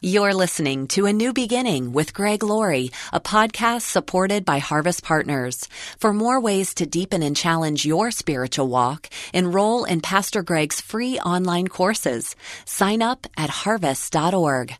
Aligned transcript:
You're 0.00 0.32
listening 0.32 0.86
to 0.88 1.06
A 1.06 1.12
New 1.12 1.32
Beginning 1.32 1.92
with 1.92 2.14
Greg 2.14 2.44
Laurie, 2.44 2.92
a 3.12 3.18
podcast 3.18 3.80
supported 3.82 4.44
by 4.44 4.58
Harvest 4.58 5.02
Partners. 5.02 5.68
For 5.98 6.12
more 6.12 6.38
ways 6.40 6.72
to 6.74 6.86
deepen 6.86 7.20
and 7.24 7.36
challenge 7.36 7.84
your 7.84 8.12
spiritual 8.12 8.68
walk, 8.68 9.10
enroll 9.34 9.82
in 9.82 10.00
Pastor 10.00 10.44
Greg's 10.44 10.80
free 10.80 11.18
online 11.18 11.66
courses. 11.66 12.36
Sign 12.64 13.02
up 13.02 13.26
at 13.36 13.50
harvest.org. 13.50 14.76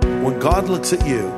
When 0.00 0.38
God 0.38 0.70
looks 0.70 0.94
at 0.94 1.06
you, 1.06 1.30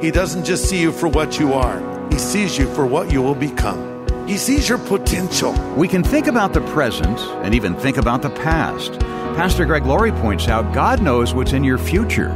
He 0.00 0.10
doesn't 0.10 0.46
just 0.46 0.64
see 0.64 0.80
you 0.80 0.92
for 0.92 1.08
what 1.08 1.38
you 1.38 1.52
are, 1.52 1.78
He 2.10 2.18
sees 2.18 2.56
you 2.56 2.72
for 2.72 2.86
what 2.86 3.12
you 3.12 3.20
will 3.20 3.34
become. 3.34 3.95
He 4.26 4.36
sees 4.36 4.68
your 4.68 4.78
potential. 4.78 5.52
We 5.76 5.86
can 5.86 6.02
think 6.02 6.26
about 6.26 6.52
the 6.52 6.60
present 6.72 7.20
and 7.44 7.54
even 7.54 7.76
think 7.76 7.96
about 7.96 8.22
the 8.22 8.30
past. 8.30 8.98
Pastor 9.36 9.64
Greg 9.64 9.86
Laurie 9.86 10.10
points 10.10 10.48
out 10.48 10.74
God 10.74 11.00
knows 11.00 11.32
what's 11.32 11.52
in 11.52 11.62
your 11.62 11.78
future 11.78 12.30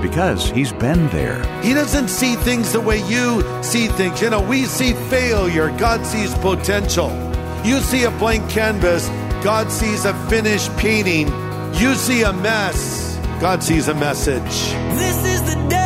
because 0.00 0.48
He's 0.48 0.72
been 0.72 1.06
there. 1.08 1.42
He 1.62 1.74
doesn't 1.74 2.08
see 2.08 2.34
things 2.36 2.72
the 2.72 2.80
way 2.80 3.06
you 3.08 3.44
see 3.62 3.88
things. 3.88 4.22
You 4.22 4.30
know, 4.30 4.40
we 4.40 4.64
see 4.64 4.94
failure, 5.10 5.68
God 5.78 6.06
sees 6.06 6.34
potential. 6.36 7.10
You 7.62 7.80
see 7.80 8.04
a 8.04 8.10
blank 8.12 8.48
canvas, 8.48 9.08
God 9.44 9.70
sees 9.70 10.06
a 10.06 10.14
finished 10.28 10.74
painting. 10.78 11.28
You 11.74 11.94
see 11.94 12.22
a 12.22 12.32
mess, 12.32 13.18
God 13.38 13.62
sees 13.62 13.88
a 13.88 13.94
message. 13.94 14.72
This 14.96 15.24
is 15.26 15.54
the 15.54 15.68
day 15.68 15.77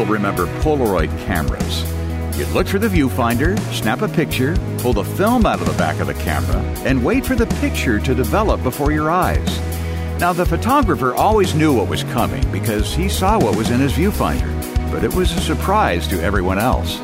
people 0.00 0.14
remember 0.14 0.46
Polaroid 0.62 1.10
cameras. 1.26 1.84
You'd 2.38 2.48
look 2.54 2.66
for 2.66 2.78
the 2.78 2.88
viewfinder, 2.88 3.58
snap 3.70 4.00
a 4.00 4.08
picture, 4.08 4.56
pull 4.78 4.94
the 4.94 5.04
film 5.04 5.44
out 5.44 5.60
of 5.60 5.66
the 5.66 5.76
back 5.76 6.00
of 6.00 6.06
the 6.06 6.14
camera, 6.14 6.56
and 6.86 7.04
wait 7.04 7.26
for 7.26 7.34
the 7.34 7.46
picture 7.60 8.00
to 8.00 8.14
develop 8.14 8.62
before 8.62 8.92
your 8.92 9.10
eyes. 9.10 9.60
Now, 10.18 10.32
the 10.32 10.46
photographer 10.46 11.14
always 11.14 11.54
knew 11.54 11.74
what 11.74 11.88
was 11.88 12.02
coming 12.04 12.42
because 12.50 12.94
he 12.94 13.10
saw 13.10 13.38
what 13.38 13.58
was 13.58 13.68
in 13.68 13.80
his 13.80 13.92
viewfinder, 13.92 14.50
but 14.90 15.04
it 15.04 15.14
was 15.14 15.32
a 15.32 15.40
surprise 15.40 16.08
to 16.08 16.22
everyone 16.22 16.58
else. 16.58 16.98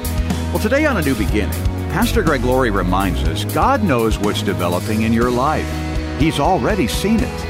Well, 0.50 0.58
today 0.58 0.86
on 0.86 0.97
A 0.97 1.02
New 1.02 1.17
Beginning, 1.17 1.62
Pastor 1.91 2.22
Greg 2.22 2.44
Laurie 2.44 2.70
reminds 2.70 3.22
us 3.24 3.44
God 3.52 3.84
knows 3.84 4.19
what's 4.19 4.41
developing 4.41 5.02
in 5.02 5.12
your 5.12 5.30
life. 5.30 5.69
He's 6.19 6.41
already 6.41 6.89
seen 6.89 7.20
it. 7.20 7.44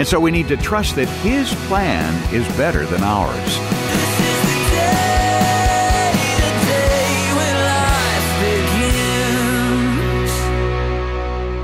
And 0.00 0.08
so 0.08 0.18
we 0.18 0.32
need 0.32 0.48
to 0.48 0.56
trust 0.56 0.96
that 0.96 1.08
His 1.22 1.54
plan 1.66 2.34
is 2.34 2.48
better 2.56 2.84
than 2.86 3.04
ours. 3.04 4.29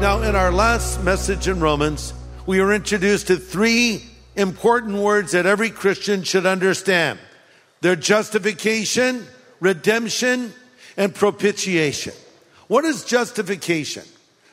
Now, 0.01 0.21
in 0.21 0.37
our 0.37 0.53
last 0.53 1.03
message 1.03 1.49
in 1.49 1.59
Romans, 1.59 2.13
we 2.45 2.61
were 2.61 2.75
introduced 2.75 3.29
to 3.29 3.37
three 3.37 4.05
important 4.37 4.99
words 4.99 5.33
that 5.33 5.47
every 5.47 5.71
Christian 5.71 6.23
should 6.23 6.45
understand 6.45 7.19
their 7.81 7.97
justification, 7.97 9.27
redemption, 9.59 10.53
and 10.99 11.15
propitiation. 11.15 12.13
What 12.69 12.85
is 12.85 13.05
justification? 13.07 14.05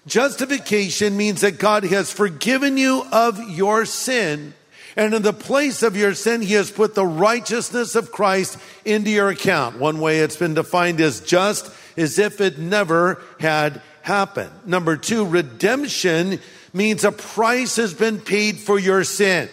Justification 0.08 1.18
means 1.18 1.42
that 1.42 1.60
God 1.60 1.84
has 1.84 2.12
forgiven 2.12 2.78
you 2.78 3.04
of 3.12 3.38
your 3.50 3.86
sin, 3.86 4.54
and 4.96 5.14
in 5.14 5.24
the 5.24 5.34
place 5.34 5.84
of 5.84 5.98
your 5.98 6.14
sin, 6.14 6.42
He 6.42 6.54
has 6.54 6.72
put 6.72 6.96
the 6.96 7.06
righteousness 7.06 7.96
of 7.96 8.14
Christ 8.14 8.58
into 8.86 9.10
your 9.10 9.28
account. 9.30 9.78
One 9.78 10.00
way 10.00 10.20
it's 10.20 10.38
been 10.38 10.54
defined 10.54 11.02
as 11.02 11.20
just 11.20 11.70
as 11.98 12.18
if 12.18 12.40
it 12.40 12.58
never 12.58 13.22
had 13.40 13.82
happened. 14.04 14.52
Number 14.66 14.98
two, 14.98 15.26
redemption 15.26 16.40
means 16.74 17.04
a 17.04 17.12
price 17.12 17.78
has 17.78 17.94
been 17.94 18.20
paid 18.20 18.60
for 18.60 18.78
your 18.78 19.04
sin. 19.04 19.50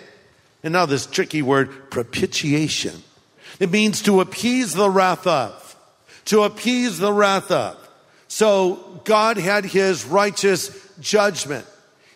And 0.62 0.72
now 0.72 0.86
this 0.86 1.06
tricky 1.06 1.40
word, 1.40 1.90
propitiation. 1.90 3.02
It 3.60 3.70
means 3.70 4.02
to 4.02 4.20
appease 4.20 4.74
the 4.74 4.90
wrath 4.90 5.26
of, 5.26 5.76
to 6.26 6.42
appease 6.42 6.98
the 6.98 7.12
wrath 7.12 7.50
of. 7.50 7.76
So 8.26 9.00
God 9.04 9.38
had 9.38 9.64
his 9.64 10.04
righteous 10.04 10.70
judgment. 11.00 11.66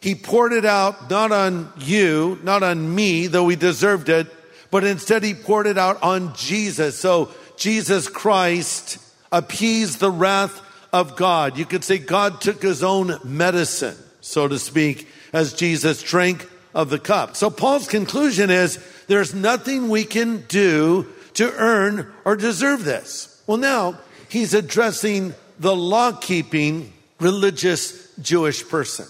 He 0.00 0.14
poured 0.14 0.52
it 0.52 0.64
out 0.64 1.08
not 1.08 1.32
on 1.32 1.72
you, 1.78 2.38
not 2.42 2.62
on 2.62 2.94
me, 2.94 3.28
though 3.28 3.44
we 3.44 3.56
deserved 3.56 4.08
it, 4.08 4.26
but 4.70 4.84
instead 4.84 5.22
he 5.22 5.34
poured 5.34 5.66
it 5.66 5.78
out 5.78 6.02
on 6.02 6.34
Jesus. 6.34 6.98
So 6.98 7.30
Jesus 7.56 8.08
Christ 8.08 8.98
appeased 9.30 10.00
the 10.00 10.10
wrath 10.10 10.60
of 10.94 11.16
God. 11.16 11.58
You 11.58 11.66
could 11.66 11.82
say 11.82 11.98
God 11.98 12.40
took 12.40 12.62
his 12.62 12.84
own 12.84 13.18
medicine, 13.24 13.96
so 14.20 14.46
to 14.46 14.60
speak, 14.60 15.08
as 15.32 15.52
Jesus 15.52 16.00
drank 16.00 16.48
of 16.72 16.88
the 16.88 17.00
cup. 17.00 17.34
So 17.34 17.50
Paul's 17.50 17.88
conclusion 17.88 18.48
is 18.48 18.78
there's 19.08 19.34
nothing 19.34 19.88
we 19.88 20.04
can 20.04 20.44
do 20.46 21.08
to 21.34 21.52
earn 21.54 22.12
or 22.24 22.36
deserve 22.36 22.84
this. 22.84 23.42
Well, 23.48 23.56
now 23.56 23.98
he's 24.28 24.54
addressing 24.54 25.34
the 25.58 25.74
law 25.74 26.12
keeping 26.12 26.92
religious 27.18 28.14
Jewish 28.22 28.66
person. 28.68 29.06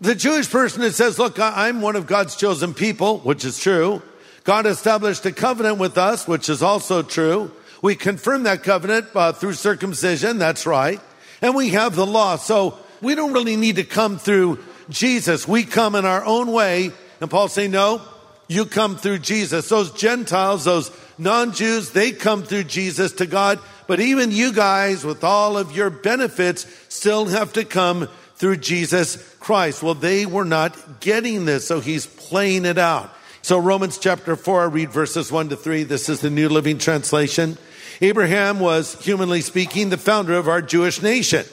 The 0.00 0.14
Jewish 0.14 0.50
person 0.50 0.80
that 0.80 0.94
says, 0.94 1.18
look, 1.18 1.38
I'm 1.38 1.82
one 1.82 1.94
of 1.94 2.06
God's 2.06 2.36
chosen 2.36 2.72
people, 2.72 3.18
which 3.18 3.44
is 3.44 3.58
true. 3.58 4.00
God 4.44 4.64
established 4.64 5.26
a 5.26 5.32
covenant 5.32 5.76
with 5.76 5.98
us, 5.98 6.26
which 6.26 6.48
is 6.48 6.62
also 6.62 7.02
true. 7.02 7.52
We 7.82 7.96
confirm 7.96 8.44
that 8.44 8.62
covenant 8.62 9.08
uh, 9.14 9.32
through 9.32 9.54
circumcision. 9.54 10.38
That's 10.38 10.66
right. 10.66 11.00
And 11.42 11.54
we 11.56 11.70
have 11.70 11.96
the 11.96 12.06
law. 12.06 12.36
So 12.36 12.78
we 13.00 13.16
don't 13.16 13.32
really 13.32 13.56
need 13.56 13.76
to 13.76 13.84
come 13.84 14.18
through 14.18 14.60
Jesus. 14.88 15.46
We 15.46 15.64
come 15.64 15.96
in 15.96 16.04
our 16.04 16.24
own 16.24 16.52
way. 16.52 16.92
And 17.20 17.28
Paul's 17.28 17.52
saying, 17.52 17.72
no, 17.72 18.00
you 18.48 18.66
come 18.66 18.96
through 18.96 19.18
Jesus. 19.18 19.68
Those 19.68 19.90
Gentiles, 19.92 20.64
those 20.64 20.90
non-Jews, 21.18 21.90
they 21.90 22.12
come 22.12 22.44
through 22.44 22.64
Jesus 22.64 23.12
to 23.14 23.26
God. 23.26 23.58
But 23.88 23.98
even 23.98 24.30
you 24.30 24.52
guys, 24.52 25.04
with 25.04 25.24
all 25.24 25.58
of 25.58 25.74
your 25.76 25.90
benefits, 25.90 26.66
still 26.88 27.26
have 27.26 27.52
to 27.54 27.64
come 27.64 28.08
through 28.36 28.58
Jesus 28.58 29.16
Christ. 29.40 29.82
Well, 29.82 29.94
they 29.94 30.24
were 30.24 30.44
not 30.44 31.00
getting 31.00 31.44
this, 31.44 31.66
so 31.66 31.80
he's 31.80 32.06
playing 32.06 32.64
it 32.64 32.78
out. 32.78 33.12
So 33.42 33.58
Romans 33.58 33.98
chapter 33.98 34.36
4, 34.36 34.62
I 34.62 34.64
read 34.66 34.90
verses 34.90 35.32
1 35.32 35.48
to 35.48 35.56
3. 35.56 35.82
This 35.82 36.08
is 36.08 36.20
the 36.20 36.30
New 36.30 36.48
Living 36.48 36.78
Translation. 36.78 37.58
Abraham 38.00 38.60
was, 38.60 38.94
humanly 39.04 39.40
speaking, 39.40 39.90
the 39.90 39.98
founder 39.98 40.34
of 40.34 40.48
our 40.48 40.62
Jewish 40.62 41.02
nation. 41.02 41.44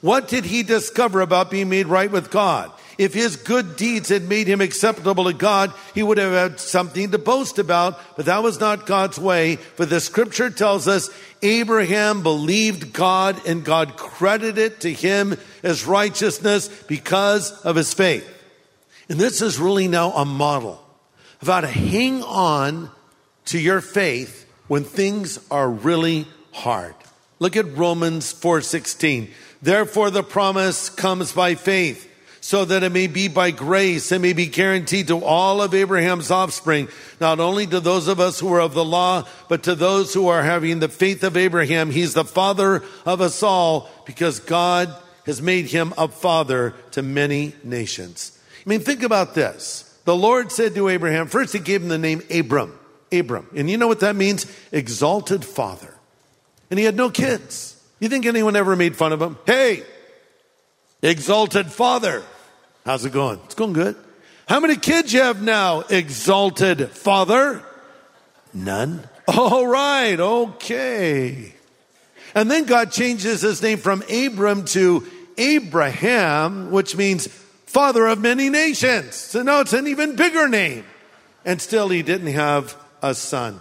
What 0.00 0.28
did 0.28 0.44
he 0.44 0.62
discover 0.62 1.20
about 1.20 1.50
being 1.50 1.68
made 1.68 1.86
right 1.86 2.10
with 2.10 2.30
God? 2.30 2.72
If 2.98 3.14
his 3.14 3.36
good 3.36 3.76
deeds 3.76 4.10
had 4.10 4.28
made 4.28 4.46
him 4.46 4.60
acceptable 4.60 5.24
to 5.24 5.32
God, 5.32 5.72
he 5.94 6.02
would 6.02 6.18
have 6.18 6.32
had 6.32 6.60
something 6.60 7.10
to 7.10 7.18
boast 7.18 7.58
about, 7.58 7.98
but 8.16 8.26
that 8.26 8.42
was 8.42 8.60
not 8.60 8.86
God's 8.86 9.18
way. 9.18 9.56
For 9.56 9.86
the 9.86 10.00
scripture 10.00 10.50
tells 10.50 10.86
us 10.86 11.08
Abraham 11.40 12.22
believed 12.22 12.92
God 12.92 13.40
and 13.46 13.64
God 13.64 13.96
credited 13.96 14.58
it 14.58 14.80
to 14.80 14.92
him 14.92 15.36
as 15.62 15.86
righteousness 15.86 16.68
because 16.86 17.52
of 17.62 17.76
his 17.76 17.94
faith. 17.94 18.28
And 19.08 19.18
this 19.18 19.40
is 19.40 19.58
really 19.58 19.88
now 19.88 20.12
a 20.12 20.24
model 20.24 20.84
of 21.40 21.48
how 21.48 21.60
to 21.60 21.68
hang 21.68 22.22
on 22.22 22.90
to 23.46 23.58
your 23.58 23.80
faith 23.80 24.41
when 24.72 24.84
things 24.84 25.38
are 25.50 25.68
really 25.68 26.26
hard. 26.50 26.94
Look 27.40 27.58
at 27.58 27.76
Romans 27.76 28.32
4:16. 28.32 29.28
Therefore 29.60 30.10
the 30.10 30.22
promise 30.22 30.88
comes 30.88 31.30
by 31.32 31.56
faith, 31.56 32.08
so 32.40 32.64
that 32.64 32.82
it 32.82 32.90
may 32.90 33.06
be 33.06 33.28
by 33.28 33.50
grace 33.50 34.10
and 34.10 34.22
may 34.22 34.32
be 34.32 34.46
guaranteed 34.46 35.08
to 35.08 35.22
all 35.22 35.60
of 35.60 35.74
Abraham's 35.74 36.30
offspring, 36.30 36.88
not 37.20 37.38
only 37.38 37.66
to 37.66 37.80
those 37.80 38.08
of 38.08 38.18
us 38.18 38.40
who 38.40 38.50
are 38.54 38.62
of 38.62 38.72
the 38.72 38.82
law, 38.82 39.24
but 39.46 39.62
to 39.64 39.74
those 39.74 40.14
who 40.14 40.28
are 40.28 40.42
having 40.42 40.78
the 40.78 40.88
faith 40.88 41.22
of 41.22 41.36
Abraham. 41.36 41.90
He's 41.90 42.14
the 42.14 42.24
father 42.24 42.82
of 43.04 43.20
us 43.20 43.42
all 43.42 43.90
because 44.06 44.40
God 44.40 44.88
has 45.26 45.42
made 45.42 45.66
him 45.66 45.92
a 45.98 46.08
father 46.08 46.74
to 46.92 47.02
many 47.02 47.54
nations. 47.62 48.32
I 48.64 48.70
mean, 48.70 48.80
think 48.80 49.02
about 49.02 49.34
this. 49.34 49.84
The 50.06 50.16
Lord 50.16 50.50
said 50.50 50.74
to 50.76 50.88
Abraham, 50.88 51.26
first 51.26 51.52
he 51.52 51.58
gave 51.58 51.82
him 51.82 51.90
the 51.90 51.98
name 51.98 52.22
Abram, 52.30 52.72
Abram. 53.12 53.48
And 53.54 53.70
you 53.70 53.76
know 53.76 53.88
what 53.88 54.00
that 54.00 54.16
means? 54.16 54.46
Exalted 54.72 55.44
father. 55.44 55.94
And 56.70 56.78
he 56.78 56.84
had 56.84 56.96
no 56.96 57.10
kids. 57.10 57.80
You 58.00 58.08
think 58.08 58.26
anyone 58.26 58.56
ever 58.56 58.74
made 58.74 58.96
fun 58.96 59.12
of 59.12 59.20
him? 59.22 59.38
Hey, 59.46 59.82
exalted 61.02 61.70
father. 61.70 62.22
How's 62.84 63.04
it 63.04 63.12
going? 63.12 63.40
It's 63.44 63.54
going 63.54 63.74
good. 63.74 63.96
How 64.48 64.58
many 64.58 64.76
kids 64.76 65.12
you 65.12 65.20
have 65.22 65.42
now, 65.42 65.80
exalted 65.80 66.90
father? 66.90 67.62
None. 68.52 69.08
All 69.28 69.66
right, 69.66 70.18
okay. 70.18 71.54
And 72.34 72.50
then 72.50 72.64
God 72.64 72.90
changes 72.90 73.42
his 73.42 73.62
name 73.62 73.78
from 73.78 74.02
Abram 74.10 74.64
to 74.66 75.06
Abraham, 75.38 76.70
which 76.70 76.96
means 76.96 77.28
father 77.66 78.06
of 78.06 78.20
many 78.20 78.50
nations. 78.50 79.14
So 79.14 79.42
now 79.42 79.60
it's 79.60 79.72
an 79.72 79.86
even 79.86 80.16
bigger 80.16 80.48
name. 80.48 80.84
And 81.44 81.60
still 81.60 81.88
he 81.88 82.02
didn't 82.02 82.32
have 82.32 82.76
a 83.02 83.14
son. 83.14 83.60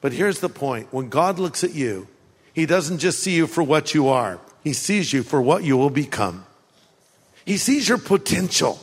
But 0.00 0.12
here's 0.12 0.40
the 0.40 0.48
point 0.48 0.92
when 0.92 1.08
God 1.08 1.38
looks 1.38 1.64
at 1.64 1.74
you, 1.74 2.08
he 2.52 2.66
doesn't 2.66 2.98
just 2.98 3.20
see 3.20 3.34
you 3.34 3.46
for 3.46 3.62
what 3.62 3.94
you 3.94 4.08
are, 4.08 4.38
he 4.62 4.72
sees 4.72 5.12
you 5.12 5.22
for 5.22 5.40
what 5.40 5.64
you 5.64 5.76
will 5.76 5.90
become. 5.90 6.44
He 7.44 7.56
sees 7.56 7.88
your 7.88 7.98
potential. 7.98 8.78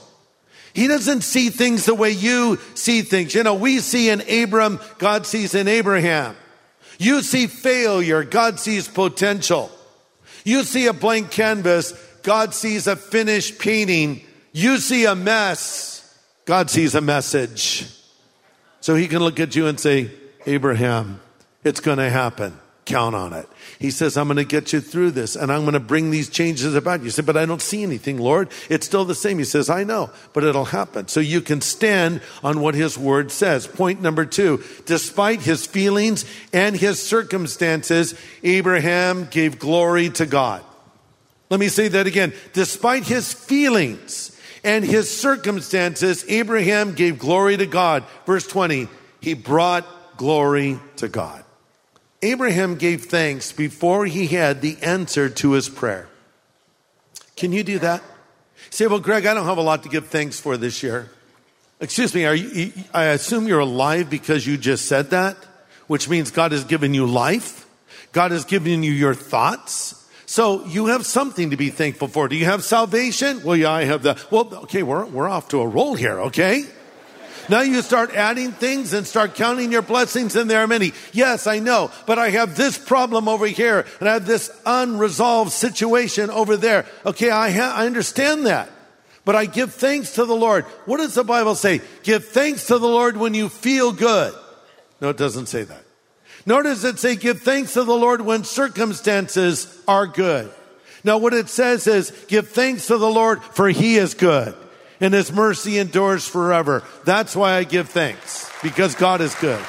He 0.73 0.87
doesn't 0.87 1.21
see 1.21 1.49
things 1.49 1.85
the 1.85 1.95
way 1.95 2.11
you 2.11 2.57
see 2.75 3.01
things. 3.01 3.35
You 3.35 3.43
know, 3.43 3.55
we 3.55 3.79
see 3.79 4.09
in 4.09 4.21
Abram, 4.29 4.79
God 4.99 5.25
sees 5.25 5.53
in 5.53 5.67
Abraham. 5.67 6.35
You 6.97 7.23
see 7.23 7.47
failure, 7.47 8.23
God 8.23 8.59
sees 8.59 8.87
potential. 8.87 9.71
You 10.45 10.63
see 10.63 10.87
a 10.87 10.93
blank 10.93 11.31
canvas, 11.31 11.93
God 12.23 12.53
sees 12.53 12.87
a 12.87 12.95
finished 12.95 13.59
painting. 13.59 14.21
You 14.53 14.77
see 14.77 15.05
a 15.05 15.15
mess, 15.15 16.17
God 16.45 16.69
sees 16.69 16.95
a 16.95 17.01
message. 17.01 18.00
So 18.81 18.95
he 18.95 19.07
can 19.07 19.19
look 19.19 19.39
at 19.39 19.55
you 19.55 19.67
and 19.67 19.79
say, 19.79 20.11
Abraham, 20.45 21.21
it's 21.63 21.79
going 21.79 21.99
to 21.99 22.09
happen. 22.09 22.59
Count 22.83 23.15
on 23.15 23.31
it. 23.31 23.47
He 23.77 23.91
says, 23.91 24.17
I'm 24.17 24.27
going 24.27 24.37
to 24.37 24.43
get 24.43 24.73
you 24.73 24.81
through 24.81 25.11
this 25.11 25.35
and 25.35 25.51
I'm 25.51 25.61
going 25.61 25.73
to 25.73 25.79
bring 25.79 26.09
these 26.09 26.29
changes 26.29 26.73
about. 26.73 27.03
You 27.03 27.11
say, 27.11 27.21
but 27.21 27.37
I 27.37 27.45
don't 27.45 27.61
see 27.61 27.83
anything, 27.83 28.17
Lord. 28.17 28.49
It's 28.69 28.87
still 28.87 29.05
the 29.05 29.13
same. 29.13 29.37
He 29.37 29.43
says, 29.43 29.69
I 29.69 29.83
know, 29.83 30.09
but 30.33 30.43
it'll 30.43 30.65
happen. 30.65 31.07
So 31.07 31.19
you 31.19 31.41
can 31.41 31.61
stand 31.61 32.21
on 32.43 32.59
what 32.59 32.73
his 32.73 32.97
word 32.97 33.31
says. 33.31 33.67
Point 33.67 34.01
number 34.01 34.25
two, 34.25 34.63
despite 34.87 35.41
his 35.41 35.65
feelings 35.65 36.25
and 36.51 36.75
his 36.75 37.01
circumstances, 37.01 38.19
Abraham 38.43 39.27
gave 39.29 39.59
glory 39.59 40.09
to 40.09 40.25
God. 40.25 40.63
Let 41.51 41.59
me 41.59 41.67
say 41.67 41.87
that 41.89 42.07
again. 42.07 42.33
Despite 42.53 43.03
his 43.03 43.31
feelings 43.31 44.30
and 44.63 44.85
his 44.85 45.15
circumstances, 45.15 46.25
Abraham 46.27 46.93
gave 46.93 47.17
glory 47.17 47.57
to 47.57 47.65
God. 47.65 48.03
Verse 48.25 48.47
20, 48.47 48.87
he 49.19 49.33
brought 49.33 49.85
glory 50.17 50.79
to 50.97 51.07
God. 51.07 51.43
Abraham 52.21 52.75
gave 52.75 53.05
thanks 53.05 53.51
before 53.51 54.05
he 54.05 54.27
had 54.27 54.61
the 54.61 54.77
answer 54.81 55.29
to 55.29 55.53
his 55.53 55.69
prayer. 55.69 56.07
Can 57.35 57.51
you 57.51 57.63
do 57.63 57.79
that? 57.79 58.03
say, 58.71 58.87
well, 58.87 58.99
Greg, 58.99 59.25
I 59.25 59.33
don't 59.33 59.45
have 59.45 59.57
a 59.57 59.61
lot 59.61 59.83
to 59.83 59.89
give 59.89 60.07
thanks 60.07 60.39
for 60.39 60.57
this 60.57 60.81
year. 60.81 61.09
Excuse 61.79 62.13
me, 62.15 62.31
you, 62.33 62.71
I 62.93 63.05
assume 63.05 63.47
you're 63.47 63.59
alive 63.59 64.09
because 64.09 64.47
you 64.47 64.57
just 64.57 64.85
said 64.85 65.09
that, 65.09 65.35
which 65.87 66.07
means 66.07 66.31
God 66.31 66.51
has 66.51 66.63
given 66.63 66.93
you 66.93 67.05
life. 67.05 67.67
God 68.11 68.31
has 68.31 68.45
given 68.45 68.83
you 68.83 68.91
your 68.91 69.13
thoughts. 69.13 70.00
So 70.31 70.63
you 70.65 70.85
have 70.85 71.05
something 71.05 71.49
to 71.49 71.57
be 71.57 71.71
thankful 71.71 72.07
for. 72.07 72.29
Do 72.29 72.37
you 72.37 72.45
have 72.45 72.63
salvation? 72.63 73.43
Well, 73.43 73.57
yeah, 73.57 73.69
I 73.71 73.83
have 73.83 74.03
that. 74.03 74.31
Well, 74.31 74.47
okay, 74.63 74.81
we're, 74.81 75.03
we're 75.03 75.27
off 75.27 75.49
to 75.49 75.59
a 75.59 75.67
roll 75.67 75.93
here, 75.93 76.21
okay? 76.21 76.63
Now 77.49 77.59
you 77.59 77.81
start 77.81 78.15
adding 78.15 78.53
things 78.53 78.93
and 78.93 79.05
start 79.05 79.35
counting 79.35 79.73
your 79.73 79.81
blessings, 79.81 80.37
and 80.37 80.49
there 80.49 80.61
are 80.61 80.67
many. 80.67 80.93
Yes, 81.11 81.47
I 81.47 81.59
know, 81.59 81.91
but 82.07 82.17
I 82.17 82.29
have 82.29 82.55
this 82.55 82.77
problem 82.77 83.27
over 83.27 83.45
here, 83.45 83.85
and 83.99 84.07
I 84.07 84.13
have 84.13 84.25
this 84.25 84.49
unresolved 84.65 85.51
situation 85.51 86.29
over 86.29 86.55
there. 86.55 86.85
Okay, 87.05 87.29
I, 87.29 87.51
ha- 87.51 87.73
I 87.75 87.85
understand 87.85 88.45
that. 88.45 88.69
But 89.25 89.35
I 89.35 89.47
give 89.47 89.73
thanks 89.73 90.15
to 90.15 90.23
the 90.23 90.33
Lord. 90.33 90.63
What 90.85 90.99
does 90.99 91.13
the 91.13 91.25
Bible 91.25 91.55
say? 91.55 91.81
Give 92.03 92.23
thanks 92.23 92.67
to 92.67 92.79
the 92.79 92.87
Lord 92.87 93.17
when 93.17 93.33
you 93.33 93.49
feel 93.49 93.91
good. 93.91 94.33
No, 95.01 95.09
it 95.09 95.17
doesn't 95.17 95.47
say 95.47 95.63
that. 95.63 95.83
Does 96.45 96.83
it 96.83 96.99
say 96.99 97.15
give 97.15 97.41
thanks 97.41 97.73
to 97.73 97.83
the 97.83 97.95
Lord 97.95 98.21
when 98.21 98.43
circumstances 98.43 99.81
are 99.87 100.07
good. 100.07 100.51
Now, 101.03 101.17
what 101.17 101.33
it 101.33 101.49
says 101.49 101.87
is 101.87 102.11
give 102.27 102.49
thanks 102.49 102.87
to 102.87 102.97
the 102.97 103.09
Lord 103.09 103.43
for 103.43 103.69
he 103.69 103.97
is 103.97 104.13
good 104.13 104.55
and 104.99 105.13
his 105.13 105.31
mercy 105.31 105.79
endures 105.79 106.27
forever. 106.27 106.83
That's 107.03 107.35
why 107.35 107.55
I 107.55 107.63
give 107.63 107.89
thanks, 107.89 108.49
because 108.61 108.95
God 108.95 109.19
is 109.19 109.33
good. 109.35 109.63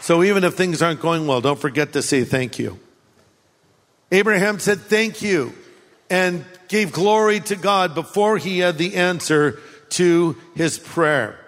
So 0.00 0.22
even 0.22 0.44
if 0.44 0.54
things 0.54 0.82
aren't 0.82 1.00
going 1.00 1.26
well, 1.26 1.40
don't 1.40 1.58
forget 1.58 1.94
to 1.94 2.02
say 2.02 2.22
thank 2.22 2.60
you. 2.60 2.78
Abraham 4.12 4.60
said 4.60 4.78
thank 4.82 5.20
you 5.20 5.52
and 6.08 6.44
gave 6.68 6.92
glory 6.92 7.40
to 7.40 7.56
God 7.56 7.96
before 7.96 8.38
he 8.38 8.60
had 8.60 8.78
the 8.78 8.94
answer 8.94 9.58
to 9.90 10.36
his 10.54 10.78
prayer. 10.78 11.40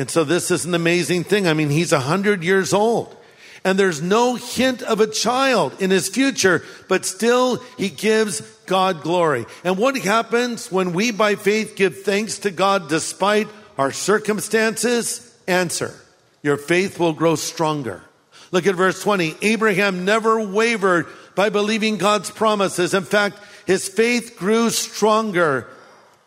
And 0.00 0.10
so 0.10 0.24
this 0.24 0.50
is 0.50 0.64
an 0.64 0.74
amazing 0.74 1.24
thing. 1.24 1.46
I 1.46 1.54
mean, 1.54 1.70
he's 1.70 1.92
a 1.92 2.00
hundred 2.00 2.42
years 2.42 2.72
old 2.72 3.16
and 3.64 3.78
there's 3.78 4.00
no 4.00 4.36
hint 4.36 4.82
of 4.82 5.00
a 5.00 5.06
child 5.06 5.80
in 5.82 5.90
his 5.90 6.08
future, 6.08 6.64
but 6.88 7.04
still 7.04 7.56
he 7.76 7.90
gives 7.90 8.40
God 8.66 9.02
glory. 9.02 9.44
And 9.64 9.76
what 9.76 9.96
happens 9.98 10.72
when 10.72 10.92
we 10.92 11.10
by 11.10 11.34
faith 11.34 11.76
give 11.76 12.02
thanks 12.02 12.38
to 12.40 12.50
God 12.50 12.88
despite 12.88 13.48
our 13.76 13.92
circumstances? 13.92 15.26
Answer. 15.46 15.94
Your 16.42 16.56
faith 16.56 16.98
will 16.98 17.12
grow 17.12 17.34
stronger. 17.34 18.02
Look 18.50 18.66
at 18.66 18.74
verse 18.74 19.02
20. 19.02 19.36
Abraham 19.42 20.04
never 20.04 20.40
wavered 20.40 21.06
by 21.34 21.50
believing 21.50 21.98
God's 21.98 22.30
promises. 22.30 22.94
In 22.94 23.04
fact, 23.04 23.38
his 23.66 23.88
faith 23.88 24.36
grew 24.38 24.70
stronger. 24.70 25.68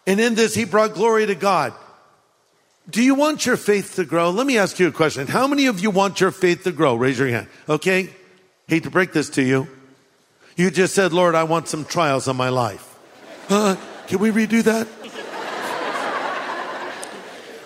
And 0.06 0.20
in 0.20 0.36
this, 0.36 0.54
he 0.54 0.66
brought 0.66 0.94
glory 0.94 1.26
to 1.26 1.36
God. 1.36 1.74
Do 2.90 3.02
you 3.02 3.16
want 3.16 3.46
your 3.46 3.56
faith 3.56 3.96
to 3.96 4.04
grow? 4.04 4.30
Let 4.32 4.46
me 4.46 4.58
ask 4.58 4.78
you 4.78 4.88
a 4.88 4.92
question. 4.92 5.28
How 5.28 5.48
many 5.48 5.68
of 5.68 5.80
you 5.80 5.90
want 5.90 6.20
your 6.20 6.32
faith 6.32 6.64
to 6.66 6.72
grow? 6.72 6.96
Raise 6.96 7.18
your 7.18 7.30
hand. 7.30 7.48
Okay? 7.70 8.10
Hate 8.68 8.84
to 8.84 8.92
break 8.92 9.14
this 9.14 9.30
to 9.32 9.42
you. 9.42 9.68
You 10.58 10.70
just 10.70 10.94
said, 10.94 11.14
Lord, 11.14 11.34
I 11.34 11.44
want 11.44 11.70
some 11.70 11.86
trials 11.86 12.28
in 12.28 12.36
my 12.36 12.50
life. 12.50 12.96
Uh, 13.50 13.78
can 14.08 14.20
we 14.20 14.32
redo 14.32 14.62
that? 14.64 14.88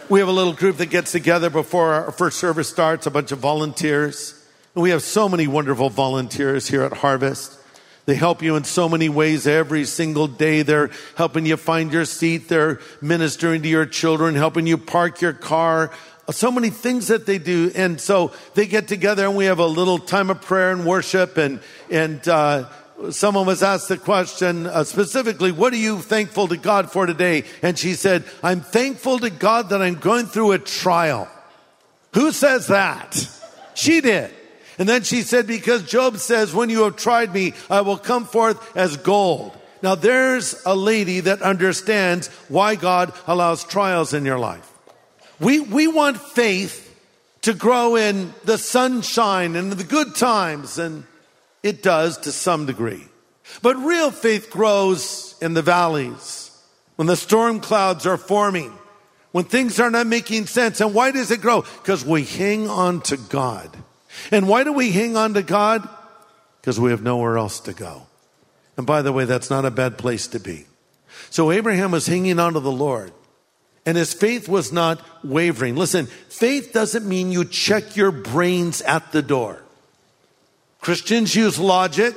we 0.09 0.19
have 0.19 0.29
a 0.29 0.31
little 0.31 0.53
group 0.53 0.77
that 0.77 0.91
gets 0.91 1.11
together 1.11 1.49
before 1.49 1.93
our 1.93 2.11
first 2.11 2.39
service 2.39 2.69
starts, 2.69 3.07
a 3.07 3.11
bunch 3.11 3.31
of 3.31 3.39
volunteers. 3.39 4.33
And 4.75 4.83
we 4.83 4.91
have 4.91 5.01
so 5.01 5.27
many 5.27 5.47
wonderful 5.47 5.89
volunteers 5.89 6.67
here 6.67 6.83
at 6.83 6.93
Harvest. 6.93 7.56
They 8.07 8.15
help 8.15 8.41
you 8.41 8.55
in 8.55 8.63
so 8.63 8.87
many 8.87 9.09
ways 9.09 9.45
every 9.45 9.83
single 9.83 10.27
day. 10.27 10.61
They're 10.61 10.89
helping 11.15 11.45
you 11.45 11.57
find 11.57 11.91
your 11.91 12.05
seat. 12.05 12.47
They're 12.47 12.79
ministering 13.01 13.63
to 13.63 13.67
your 13.67 13.85
children, 13.85 14.33
helping 14.33 14.65
you 14.65 14.77
park 14.77 15.19
your 15.19 15.33
car. 15.33 15.91
So 16.29 16.49
many 16.49 16.69
things 16.69 17.09
that 17.09 17.25
they 17.25 17.37
do. 17.37 17.69
And 17.75 17.99
so 17.99 18.31
they 18.53 18.65
get 18.65 18.87
together 18.87 19.25
and 19.25 19.35
we 19.35 19.43
have 19.45 19.59
a 19.59 19.65
little 19.65 19.99
time 19.99 20.29
of 20.29 20.41
prayer 20.41 20.71
and 20.71 20.85
worship. 20.85 21.35
And, 21.35 21.59
and, 21.91 22.25
uh, 22.29 22.69
someone 23.11 23.45
was 23.45 23.61
asked 23.61 23.89
the 23.89 23.97
question 23.97 24.67
uh, 24.67 24.85
specifically, 24.85 25.51
what 25.51 25.73
are 25.73 25.77
you 25.77 25.99
thankful 25.99 26.47
to 26.47 26.55
God 26.55 26.89
for 26.89 27.07
today? 27.07 27.43
And 27.61 27.77
she 27.77 27.93
said, 27.95 28.23
I'm 28.41 28.61
thankful 28.61 29.19
to 29.19 29.29
God 29.29 29.69
that 29.69 29.81
I'm 29.81 29.95
going 29.95 30.27
through 30.27 30.53
a 30.53 30.59
trial. 30.59 31.27
Who 32.13 32.31
says 32.31 32.67
that? 32.67 33.29
She 33.75 33.99
did. 33.99 34.31
And 34.77 34.87
then 34.87 35.03
she 35.03 35.21
said, 35.21 35.47
because 35.47 35.83
Job 35.83 36.17
says, 36.17 36.53
when 36.53 36.69
you 36.69 36.83
have 36.83 36.97
tried 36.97 37.33
me, 37.33 37.53
I 37.69 37.81
will 37.81 37.97
come 37.97 38.25
forth 38.25 38.75
as 38.75 38.97
gold. 38.97 39.57
Now 39.81 39.95
there's 39.95 40.61
a 40.65 40.75
lady 40.75 41.21
that 41.21 41.41
understands 41.41 42.27
why 42.47 42.75
God 42.75 43.13
allows 43.25 43.63
trials 43.63 44.13
in 44.13 44.25
your 44.25 44.39
life. 44.39 44.71
We, 45.39 45.59
we 45.59 45.87
want 45.87 46.17
faith 46.17 46.83
to 47.41 47.53
grow 47.53 47.95
in 47.95 48.33
the 48.43 48.57
sunshine 48.57 49.55
and 49.55 49.71
the 49.71 49.83
good 49.83 50.15
times, 50.15 50.79
and 50.79 51.05
it 51.63 51.83
does 51.83 52.17
to 52.19 52.31
some 52.31 52.65
degree. 52.65 53.03
But 53.61 53.77
real 53.77 54.11
faith 54.11 54.49
grows 54.49 55.35
in 55.41 55.53
the 55.53 55.61
valleys, 55.61 56.51
when 56.95 57.07
the 57.07 57.15
storm 57.15 57.59
clouds 57.59 58.05
are 58.05 58.17
forming, 58.17 58.73
when 59.31 59.45
things 59.45 59.79
are 59.79 59.91
not 59.91 60.07
making 60.07 60.47
sense. 60.47 60.81
And 60.81 60.93
why 60.93 61.11
does 61.11 61.31
it 61.31 61.41
grow? 61.41 61.61
Because 61.61 62.03
we 62.03 62.23
hang 62.23 62.69
on 62.69 63.01
to 63.01 63.17
God. 63.17 63.77
And 64.31 64.47
why 64.47 64.63
do 64.63 64.73
we 64.73 64.91
hang 64.91 65.15
on 65.15 65.33
to 65.33 65.43
God? 65.43 65.87
Because 66.61 66.79
we 66.79 66.91
have 66.91 67.01
nowhere 67.01 67.37
else 67.37 67.59
to 67.61 67.73
go. 67.73 68.07
And 68.77 68.85
by 68.85 69.01
the 69.01 69.11
way, 69.11 69.25
that's 69.25 69.49
not 69.49 69.65
a 69.65 69.71
bad 69.71 69.97
place 69.97 70.27
to 70.27 70.39
be. 70.39 70.65
So 71.29 71.51
Abraham 71.51 71.91
was 71.91 72.07
hanging 72.07 72.39
on 72.39 72.53
to 72.53 72.59
the 72.59 72.71
Lord. 72.71 73.11
And 73.85 73.97
his 73.97 74.13
faith 74.13 74.49
was 74.49 74.73
not 74.73 75.01
wavering. 75.23 75.75
Listen, 75.75 76.07
faith 76.07 76.73
doesn't 76.73 77.07
mean 77.07 77.31
you 77.31 77.45
check 77.45 77.95
your 77.95 78.11
brains 78.11 78.81
at 78.81 79.13
the 79.13 79.21
door. 79.21 79.63
Christians 80.81 81.35
use 81.35 81.57
logic. 81.57 82.13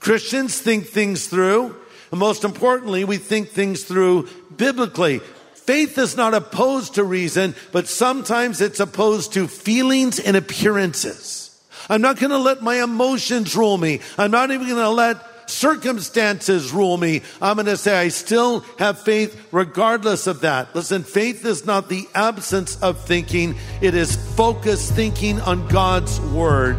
Christians 0.00 0.58
think 0.58 0.86
things 0.86 1.26
through. 1.26 1.76
And 2.10 2.18
most 2.18 2.42
importantly, 2.42 3.04
we 3.04 3.18
think 3.18 3.50
things 3.50 3.84
through 3.84 4.28
biblically. 4.56 5.20
Faith 5.66 5.96
is 5.96 6.14
not 6.14 6.34
opposed 6.34 6.96
to 6.96 7.04
reason, 7.04 7.54
but 7.72 7.88
sometimes 7.88 8.60
it's 8.60 8.80
opposed 8.80 9.32
to 9.32 9.48
feelings 9.48 10.18
and 10.18 10.36
appearances. 10.36 11.58
I'm 11.88 12.02
not 12.02 12.18
going 12.18 12.30
to 12.30 12.38
let 12.38 12.62
my 12.62 12.82
emotions 12.82 13.56
rule 13.56 13.78
me. 13.78 14.00
I'm 14.18 14.30
not 14.30 14.50
even 14.50 14.68
going 14.68 14.78
to 14.78 14.90
let 14.90 15.50
circumstances 15.50 16.72
rule 16.72 16.98
me. 16.98 17.22
I'm 17.40 17.56
going 17.56 17.66
to 17.66 17.78
say 17.78 17.96
I 17.96 18.08
still 18.08 18.60
have 18.78 18.98
faith 19.00 19.48
regardless 19.52 20.26
of 20.26 20.40
that. 20.42 20.74
Listen, 20.74 21.02
faith 21.02 21.46
is 21.46 21.64
not 21.64 21.88
the 21.88 22.06
absence 22.14 22.80
of 22.82 23.02
thinking. 23.06 23.54
It 23.80 23.94
is 23.94 24.16
focused 24.36 24.92
thinking 24.92 25.40
on 25.40 25.66
God's 25.68 26.20
word. 26.20 26.76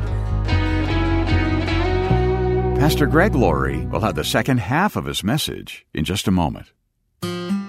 Pastor 2.77 3.07
Greg 3.07 3.33
Laurie 3.33 3.85
will 3.87 4.01
have 4.01 4.15
the 4.15 4.23
second 4.23 4.59
half 4.59 4.95
of 4.95 5.05
his 5.05 5.23
message 5.23 5.87
in 5.93 6.03
just 6.03 6.27
a 6.27 6.31
moment. 6.31 6.67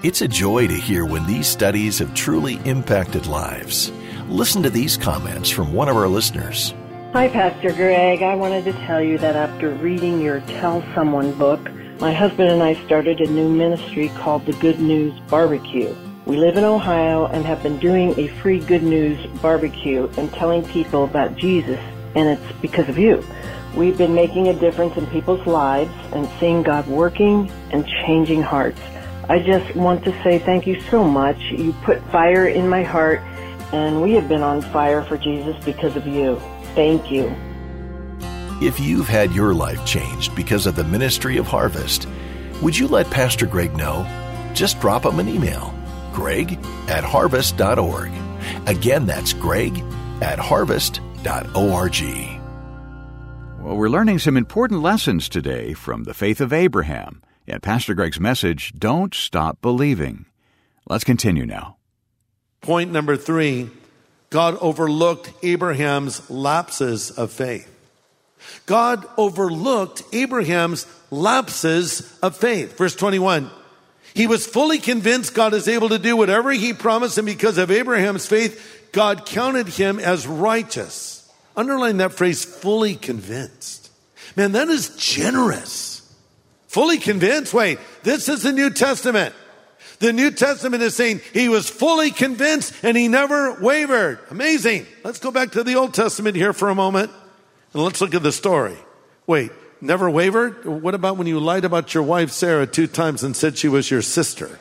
It's 0.06 0.22
a 0.22 0.28
joy 0.28 0.68
to 0.68 0.72
hear 0.72 1.04
when 1.04 1.26
these 1.26 1.48
studies 1.48 1.98
have 1.98 2.14
truly 2.14 2.60
impacted 2.64 3.26
lives. 3.26 3.90
Listen 4.28 4.62
to 4.62 4.70
these 4.70 4.96
comments 4.96 5.50
from 5.50 5.72
one 5.72 5.88
of 5.88 5.96
our 5.96 6.06
listeners. 6.06 6.72
Hi, 7.12 7.26
Pastor 7.26 7.72
Greg. 7.72 8.22
I 8.22 8.36
wanted 8.36 8.66
to 8.66 8.72
tell 8.86 9.02
you 9.02 9.18
that 9.18 9.34
after 9.34 9.70
reading 9.70 10.20
your 10.20 10.42
Tell 10.42 10.84
Someone 10.94 11.32
book, 11.32 11.58
my 11.98 12.12
husband 12.12 12.50
and 12.50 12.62
I 12.62 12.74
started 12.84 13.20
a 13.20 13.26
new 13.26 13.48
ministry 13.48 14.10
called 14.10 14.46
the 14.46 14.52
Good 14.52 14.78
News 14.78 15.18
Barbecue. 15.22 15.92
We 16.24 16.36
live 16.36 16.56
in 16.56 16.62
Ohio 16.62 17.26
and 17.26 17.44
have 17.44 17.64
been 17.64 17.80
doing 17.80 18.16
a 18.16 18.28
free 18.28 18.60
Good 18.60 18.84
News 18.84 19.18
barbecue 19.42 20.08
and 20.16 20.32
telling 20.32 20.62
people 20.68 21.02
about 21.02 21.34
Jesus, 21.34 21.80
and 22.14 22.28
it's 22.28 22.60
because 22.62 22.88
of 22.88 22.96
you. 22.96 23.26
We've 23.74 23.98
been 23.98 24.14
making 24.14 24.46
a 24.46 24.54
difference 24.54 24.96
in 24.96 25.08
people's 25.08 25.44
lives 25.48 25.90
and 26.12 26.28
seeing 26.38 26.62
God 26.62 26.86
working 26.86 27.50
and 27.72 27.84
changing 28.06 28.42
hearts. 28.42 28.80
I 29.28 29.40
just 29.40 29.74
want 29.74 30.04
to 30.04 30.12
say 30.22 30.38
thank 30.38 30.66
you 30.66 30.80
so 30.82 31.02
much. 31.02 31.38
You 31.50 31.72
put 31.82 32.00
fire 32.10 32.46
in 32.46 32.68
my 32.68 32.84
heart, 32.84 33.20
and 33.72 34.00
we 34.00 34.12
have 34.12 34.28
been 34.28 34.42
on 34.42 34.62
fire 34.62 35.02
for 35.02 35.18
Jesus 35.18 35.56
because 35.64 35.96
of 35.96 36.06
you. 36.06 36.40
Thank 36.74 37.10
you. 37.10 37.34
If 38.62 38.78
you've 38.78 39.08
had 39.08 39.32
your 39.32 39.52
life 39.52 39.84
changed 39.84 40.34
because 40.36 40.66
of 40.66 40.76
the 40.76 40.84
ministry 40.84 41.38
of 41.38 41.46
Harvest, 41.46 42.06
would 42.62 42.78
you 42.78 42.86
let 42.86 43.10
Pastor 43.10 43.46
Greg 43.46 43.76
know? 43.76 44.06
Just 44.54 44.80
drop 44.80 45.04
him 45.04 45.18
an 45.18 45.28
email. 45.28 45.74
Greg 46.12 46.58
at 46.88 47.02
harvest.org. 47.02 48.10
Again, 48.66 49.06
that's 49.06 49.32
Greg 49.32 49.82
at 50.22 50.38
harvest.org. 50.38 52.02
Well, 53.60 53.76
we're 53.76 53.88
learning 53.88 54.20
some 54.20 54.36
important 54.36 54.82
lessons 54.82 55.28
today 55.28 55.74
from 55.74 56.04
the 56.04 56.14
faith 56.14 56.40
of 56.40 56.52
Abraham 56.52 57.20
and 57.48 57.62
Pastor 57.62 57.94
Greg's 57.94 58.20
message, 58.20 58.72
Don't 58.78 59.14
Stop 59.14 59.60
Believing. 59.62 60.26
Let's 60.88 61.04
continue 61.04 61.46
now. 61.46 61.76
Point 62.60 62.90
number 62.92 63.16
three 63.16 63.70
God 64.30 64.56
overlooked 64.60 65.32
Abraham's 65.42 66.28
lapses 66.28 67.10
of 67.10 67.30
faith. 67.30 67.72
God 68.66 69.06
overlooked 69.16 70.02
Abraham's 70.12 70.86
lapses 71.10 72.18
of 72.20 72.36
faith. 72.36 72.76
Verse 72.76 72.94
21. 72.94 73.50
He 74.14 74.26
was 74.26 74.46
fully 74.46 74.78
convinced 74.78 75.34
God 75.34 75.52
is 75.52 75.68
able 75.68 75.90
to 75.90 75.98
do 75.98 76.16
whatever 76.16 76.50
he 76.50 76.72
promised, 76.72 77.18
and 77.18 77.26
because 77.26 77.58
of 77.58 77.70
Abraham's 77.70 78.26
faith, 78.26 78.88
God 78.92 79.26
counted 79.26 79.68
him 79.68 79.98
as 79.98 80.26
righteous. 80.26 81.30
Underline 81.56 81.98
that 81.98 82.14
phrase, 82.14 82.44
fully 82.44 82.94
convinced. 82.94 83.90
Man, 84.34 84.52
that 84.52 84.68
is 84.68 84.96
generous. 84.96 85.95
Fully 86.76 86.98
convinced. 86.98 87.54
Wait, 87.54 87.78
this 88.02 88.28
is 88.28 88.42
the 88.42 88.52
New 88.52 88.68
Testament. 88.68 89.34
The 89.98 90.12
New 90.12 90.30
Testament 90.30 90.82
is 90.82 90.94
saying 90.94 91.22
he 91.32 91.48
was 91.48 91.70
fully 91.70 92.10
convinced 92.10 92.74
and 92.82 92.98
he 92.98 93.08
never 93.08 93.58
wavered. 93.62 94.18
Amazing. 94.28 94.84
Let's 95.02 95.18
go 95.18 95.30
back 95.30 95.52
to 95.52 95.64
the 95.64 95.76
Old 95.76 95.94
Testament 95.94 96.36
here 96.36 96.52
for 96.52 96.68
a 96.68 96.74
moment 96.74 97.10
and 97.72 97.82
let's 97.82 98.02
look 98.02 98.14
at 98.14 98.22
the 98.22 98.30
story. 98.30 98.76
Wait, 99.26 99.52
never 99.80 100.10
wavered? 100.10 100.66
What 100.66 100.94
about 100.94 101.16
when 101.16 101.26
you 101.26 101.40
lied 101.40 101.64
about 101.64 101.94
your 101.94 102.02
wife 102.02 102.30
Sarah 102.30 102.66
two 102.66 102.86
times 102.86 103.22
and 103.22 103.34
said 103.34 103.56
she 103.56 103.68
was 103.68 103.90
your 103.90 104.02
sister? 104.02 104.58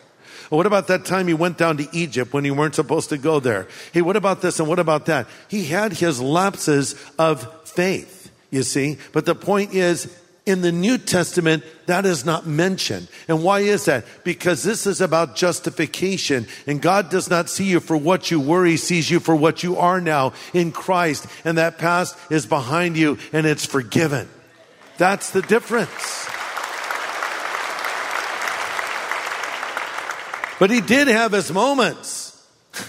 what 0.49 0.65
about 0.65 0.87
that 0.87 1.03
time 1.03 1.27
you 1.27 1.35
went 1.35 1.57
down 1.57 1.75
to 1.75 1.89
Egypt 1.91 2.31
when 2.31 2.45
you 2.45 2.53
weren't 2.53 2.75
supposed 2.75 3.09
to 3.09 3.17
go 3.17 3.41
there? 3.41 3.67
Hey, 3.91 4.01
what 4.01 4.15
about 4.15 4.41
this 4.41 4.57
and 4.61 4.69
what 4.69 4.79
about 4.79 5.07
that? 5.07 5.27
He 5.49 5.65
had 5.65 5.91
his 5.91 6.21
lapses 6.21 6.95
of 7.19 7.67
faith, 7.67 8.31
you 8.51 8.63
see. 8.63 8.99
But 9.11 9.25
the 9.25 9.35
point 9.35 9.73
is, 9.73 10.17
in 10.45 10.61
the 10.61 10.71
New 10.71 10.97
Testament, 10.97 11.63
that 11.87 12.05
is 12.05 12.23
not 12.23 12.45
mentioned. 12.45 13.07
And 13.27 13.43
why 13.43 13.61
is 13.61 13.85
that? 13.85 14.05
Because 14.23 14.63
this 14.63 14.85
is 14.85 15.01
about 15.01 15.35
justification. 15.35 16.47
And 16.67 16.81
God 16.81 17.09
does 17.09 17.29
not 17.29 17.49
see 17.49 17.65
you 17.65 17.79
for 17.79 17.97
what 17.97 18.29
you 18.29 18.39
were, 18.39 18.65
He 18.65 18.77
sees 18.77 19.09
you 19.09 19.19
for 19.19 19.35
what 19.35 19.63
you 19.63 19.77
are 19.77 19.99
now 19.99 20.33
in 20.53 20.71
Christ. 20.71 21.25
And 21.43 21.57
that 21.57 21.77
past 21.77 22.15
is 22.29 22.45
behind 22.45 22.95
you 22.95 23.17
and 23.33 23.45
it's 23.47 23.65
forgiven. 23.65 24.29
That's 24.97 25.31
the 25.31 25.41
difference. 25.41 26.27
But 30.59 30.71
he 30.71 30.79
did 30.81 31.07
have 31.07 31.33
his 31.33 31.51
moments. 31.51 32.31
In 32.79 32.87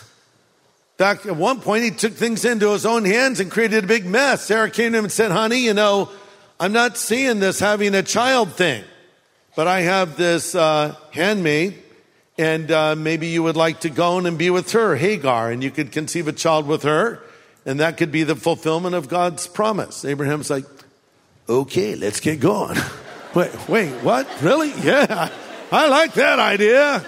fact, 0.98 1.26
at 1.26 1.36
one 1.36 1.60
point, 1.60 1.84
he 1.84 1.90
took 1.90 2.12
things 2.12 2.44
into 2.44 2.70
his 2.70 2.86
own 2.86 3.04
hands 3.04 3.40
and 3.40 3.50
created 3.50 3.84
a 3.84 3.86
big 3.86 4.06
mess. 4.06 4.46
Sarah 4.46 4.70
came 4.70 4.92
to 4.92 4.98
him 4.98 5.04
and 5.06 5.12
said, 5.12 5.32
Honey, 5.32 5.64
you 5.64 5.74
know, 5.74 6.10
I'm 6.58 6.72
not 6.72 6.96
seeing 6.96 7.38
this 7.38 7.60
having 7.60 7.94
a 7.94 8.02
child 8.02 8.54
thing, 8.54 8.82
but 9.56 9.68
I 9.68 9.80
have 9.82 10.16
this 10.16 10.54
uh, 10.54 10.96
handmaid, 11.10 11.82
and 12.38 12.70
uh, 12.70 12.96
maybe 12.96 13.26
you 13.26 13.42
would 13.42 13.56
like 13.56 13.80
to 13.80 13.90
go 13.90 14.18
in 14.18 14.24
and 14.24 14.38
be 14.38 14.48
with 14.48 14.72
her, 14.72 14.96
Hagar, 14.96 15.50
and 15.50 15.62
you 15.62 15.70
could 15.70 15.92
conceive 15.92 16.28
a 16.28 16.32
child 16.32 16.66
with 16.66 16.82
her, 16.84 17.22
and 17.66 17.80
that 17.80 17.98
could 17.98 18.10
be 18.10 18.22
the 18.22 18.36
fulfillment 18.36 18.94
of 18.94 19.06
God's 19.06 19.46
promise. 19.46 20.06
Abraham's 20.06 20.48
like, 20.48 20.64
okay, 21.46 21.94
let's 21.94 22.20
get 22.20 22.40
going. 22.40 22.78
wait, 23.34 23.68
wait, 23.68 23.92
what? 24.02 24.26
Really? 24.40 24.72
Yeah, 24.82 25.28
I 25.70 25.88
like 25.88 26.14
that 26.14 26.38
idea. 26.38 27.04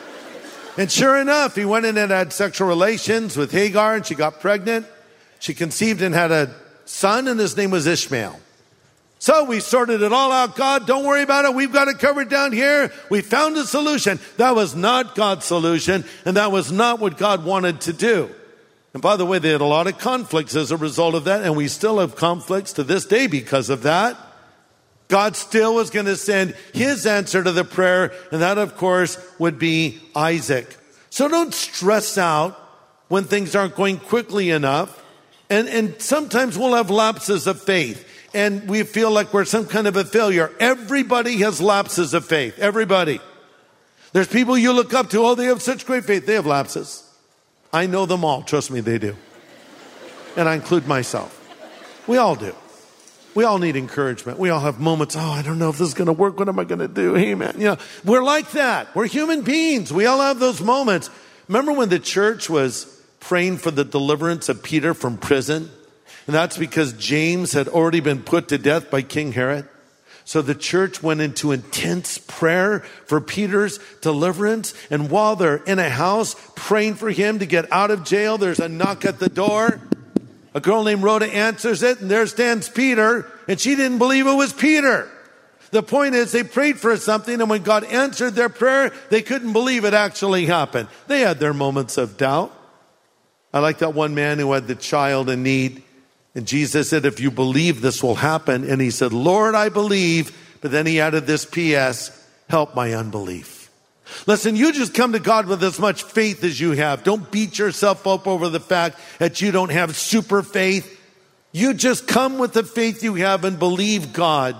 And 0.76 0.92
sure 0.92 1.16
enough, 1.16 1.56
he 1.56 1.64
went 1.64 1.86
in 1.86 1.96
and 1.96 2.10
had 2.10 2.34
sexual 2.34 2.68
relations 2.68 3.34
with 3.34 3.50
Hagar, 3.50 3.94
and 3.96 4.04
she 4.04 4.14
got 4.14 4.40
pregnant. 4.40 4.86
She 5.38 5.54
conceived 5.54 6.02
and 6.02 6.14
had 6.14 6.32
a 6.32 6.54
son, 6.84 7.28
and 7.28 7.40
his 7.40 7.56
name 7.56 7.70
was 7.70 7.86
Ishmael. 7.86 8.38
So 9.18 9.44
we 9.44 9.60
sorted 9.60 10.02
it 10.02 10.12
all 10.12 10.30
out. 10.30 10.54
God, 10.54 10.86
don't 10.86 11.04
worry 11.04 11.22
about 11.22 11.44
it. 11.44 11.54
We've 11.54 11.72
got 11.72 11.88
it 11.88 11.98
covered 11.98 12.28
down 12.28 12.52
here. 12.52 12.92
We 13.10 13.20
found 13.20 13.56
a 13.56 13.64
solution. 13.64 14.20
That 14.36 14.54
was 14.54 14.76
not 14.76 15.16
God's 15.16 15.44
solution, 15.44 16.04
and 16.24 16.36
that 16.36 16.52
was 16.52 16.70
not 16.70 17.00
what 17.00 17.18
God 17.18 17.44
wanted 17.44 17.80
to 17.82 17.92
do. 17.92 18.30
And 18.94 19.02
by 19.02 19.16
the 19.16 19.26
way, 19.26 19.38
they 19.38 19.50
had 19.50 19.60
a 19.60 19.66
lot 19.66 19.86
of 19.86 19.98
conflicts 19.98 20.54
as 20.54 20.70
a 20.70 20.76
result 20.76 21.14
of 21.14 21.24
that, 21.24 21.42
and 21.42 21.56
we 21.56 21.68
still 21.68 21.98
have 21.98 22.16
conflicts 22.16 22.74
to 22.74 22.84
this 22.84 23.06
day 23.06 23.26
because 23.26 23.70
of 23.70 23.82
that. 23.82 24.16
God 25.08 25.36
still 25.36 25.74
was 25.74 25.90
going 25.90 26.06
to 26.06 26.16
send 26.16 26.54
his 26.72 27.06
answer 27.06 27.42
to 27.42 27.52
the 27.52 27.64
prayer, 27.64 28.12
and 28.30 28.42
that, 28.42 28.58
of 28.58 28.76
course, 28.76 29.18
would 29.38 29.58
be 29.58 30.00
Isaac. 30.14 30.76
So 31.10 31.28
don't 31.28 31.54
stress 31.54 32.18
out 32.18 32.58
when 33.08 33.24
things 33.24 33.56
aren't 33.56 33.74
going 33.74 33.98
quickly 33.98 34.50
enough. 34.50 35.02
And, 35.50 35.66
and 35.68 36.00
sometimes 36.00 36.58
we'll 36.58 36.74
have 36.74 36.90
lapses 36.90 37.46
of 37.46 37.60
faith 37.60 38.06
and 38.34 38.68
we 38.68 38.82
feel 38.82 39.10
like 39.10 39.32
we're 39.32 39.44
some 39.44 39.66
kind 39.66 39.86
of 39.86 39.96
a 39.96 40.04
failure. 40.04 40.52
Everybody 40.60 41.38
has 41.38 41.60
lapses 41.60 42.14
of 42.14 42.24
faith. 42.24 42.58
Everybody. 42.58 43.20
There's 44.12 44.28
people 44.28 44.56
you 44.56 44.72
look 44.72 44.94
up 44.94 45.10
to. 45.10 45.20
Oh, 45.20 45.34
they 45.34 45.46
have 45.46 45.62
such 45.62 45.86
great 45.86 46.04
faith. 46.04 46.26
They 46.26 46.34
have 46.34 46.46
lapses. 46.46 47.04
I 47.72 47.86
know 47.86 48.06
them 48.06 48.24
all. 48.24 48.42
Trust 48.42 48.70
me, 48.70 48.80
they 48.80 48.98
do. 48.98 49.16
And 50.36 50.48
I 50.48 50.54
include 50.54 50.86
myself. 50.86 51.34
We 52.06 52.16
all 52.16 52.34
do. 52.34 52.54
We 53.34 53.44
all 53.44 53.58
need 53.58 53.76
encouragement. 53.76 54.38
We 54.38 54.50
all 54.50 54.60
have 54.60 54.80
moments. 54.80 55.14
Oh, 55.16 55.20
I 55.20 55.42
don't 55.42 55.58
know 55.58 55.68
if 55.68 55.78
this 55.78 55.88
is 55.88 55.94
going 55.94 56.06
to 56.06 56.12
work. 56.12 56.38
What 56.38 56.48
am 56.48 56.58
I 56.58 56.64
going 56.64 56.80
to 56.80 56.88
do? 56.88 57.14
Hey, 57.14 57.34
man. 57.34 57.54
You 57.58 57.64
know, 57.66 57.76
we're 58.04 58.22
like 58.22 58.50
that. 58.52 58.94
We're 58.96 59.06
human 59.06 59.42
beings. 59.42 59.92
We 59.92 60.06
all 60.06 60.20
have 60.20 60.38
those 60.38 60.60
moments. 60.60 61.10
Remember 61.46 61.72
when 61.72 61.88
the 61.88 61.98
church 61.98 62.48
was 62.48 62.86
praying 63.20 63.58
for 63.58 63.70
the 63.70 63.84
deliverance 63.84 64.48
of 64.48 64.62
Peter 64.62 64.94
from 64.94 65.18
prison? 65.18 65.70
And 66.28 66.34
that's 66.34 66.58
because 66.58 66.92
James 66.92 67.54
had 67.54 67.68
already 67.68 68.00
been 68.00 68.22
put 68.22 68.48
to 68.48 68.58
death 68.58 68.90
by 68.90 69.00
King 69.00 69.32
Herod. 69.32 69.66
So 70.26 70.42
the 70.42 70.54
church 70.54 71.02
went 71.02 71.22
into 71.22 71.52
intense 71.52 72.18
prayer 72.18 72.80
for 73.06 73.18
Peter's 73.18 73.78
deliverance. 74.02 74.74
And 74.90 75.08
while 75.08 75.36
they're 75.36 75.56
in 75.56 75.78
a 75.78 75.88
house 75.88 76.36
praying 76.54 76.96
for 76.96 77.08
him 77.08 77.38
to 77.38 77.46
get 77.46 77.72
out 77.72 77.90
of 77.90 78.04
jail, 78.04 78.36
there's 78.36 78.60
a 78.60 78.68
knock 78.68 79.06
at 79.06 79.18
the 79.18 79.30
door. 79.30 79.80
A 80.52 80.60
girl 80.60 80.84
named 80.84 81.02
Rhoda 81.02 81.26
answers 81.26 81.82
it, 81.82 82.02
and 82.02 82.10
there 82.10 82.26
stands 82.26 82.68
Peter, 82.68 83.24
and 83.48 83.58
she 83.58 83.74
didn't 83.74 83.96
believe 83.96 84.26
it 84.26 84.34
was 84.34 84.52
Peter. 84.52 85.10
The 85.70 85.82
point 85.82 86.14
is, 86.14 86.30
they 86.30 86.42
prayed 86.42 86.78
for 86.78 86.94
something, 86.98 87.40
and 87.40 87.48
when 87.48 87.62
God 87.62 87.84
answered 87.84 88.34
their 88.34 88.50
prayer, 88.50 88.92
they 89.08 89.22
couldn't 89.22 89.54
believe 89.54 89.86
it 89.86 89.94
actually 89.94 90.44
happened. 90.44 90.88
They 91.06 91.20
had 91.20 91.38
their 91.38 91.54
moments 91.54 91.96
of 91.96 92.18
doubt. 92.18 92.52
I 93.54 93.60
like 93.60 93.78
that 93.78 93.94
one 93.94 94.14
man 94.14 94.38
who 94.38 94.52
had 94.52 94.66
the 94.66 94.74
child 94.74 95.30
in 95.30 95.42
need. 95.42 95.84
And 96.38 96.46
Jesus 96.46 96.88
said, 96.88 97.04
If 97.04 97.18
you 97.18 97.32
believe, 97.32 97.80
this 97.80 98.00
will 98.00 98.14
happen. 98.14 98.62
And 98.62 98.80
he 98.80 98.92
said, 98.92 99.12
Lord, 99.12 99.56
I 99.56 99.70
believe. 99.70 100.30
But 100.60 100.70
then 100.70 100.86
he 100.86 101.00
added 101.00 101.26
this 101.26 101.44
P.S. 101.44 102.12
Help 102.48 102.76
my 102.76 102.92
unbelief. 102.94 103.72
Listen, 104.24 104.54
you 104.54 104.72
just 104.72 104.94
come 104.94 105.14
to 105.14 105.18
God 105.18 105.46
with 105.46 105.64
as 105.64 105.80
much 105.80 106.04
faith 106.04 106.44
as 106.44 106.60
you 106.60 106.70
have. 106.70 107.02
Don't 107.02 107.28
beat 107.32 107.58
yourself 107.58 108.06
up 108.06 108.28
over 108.28 108.48
the 108.48 108.60
fact 108.60 109.00
that 109.18 109.40
you 109.40 109.50
don't 109.50 109.72
have 109.72 109.96
super 109.96 110.44
faith. 110.44 110.96
You 111.50 111.74
just 111.74 112.06
come 112.06 112.38
with 112.38 112.52
the 112.52 112.62
faith 112.62 113.02
you 113.02 113.16
have 113.16 113.44
and 113.44 113.58
believe 113.58 114.12
God. 114.12 114.54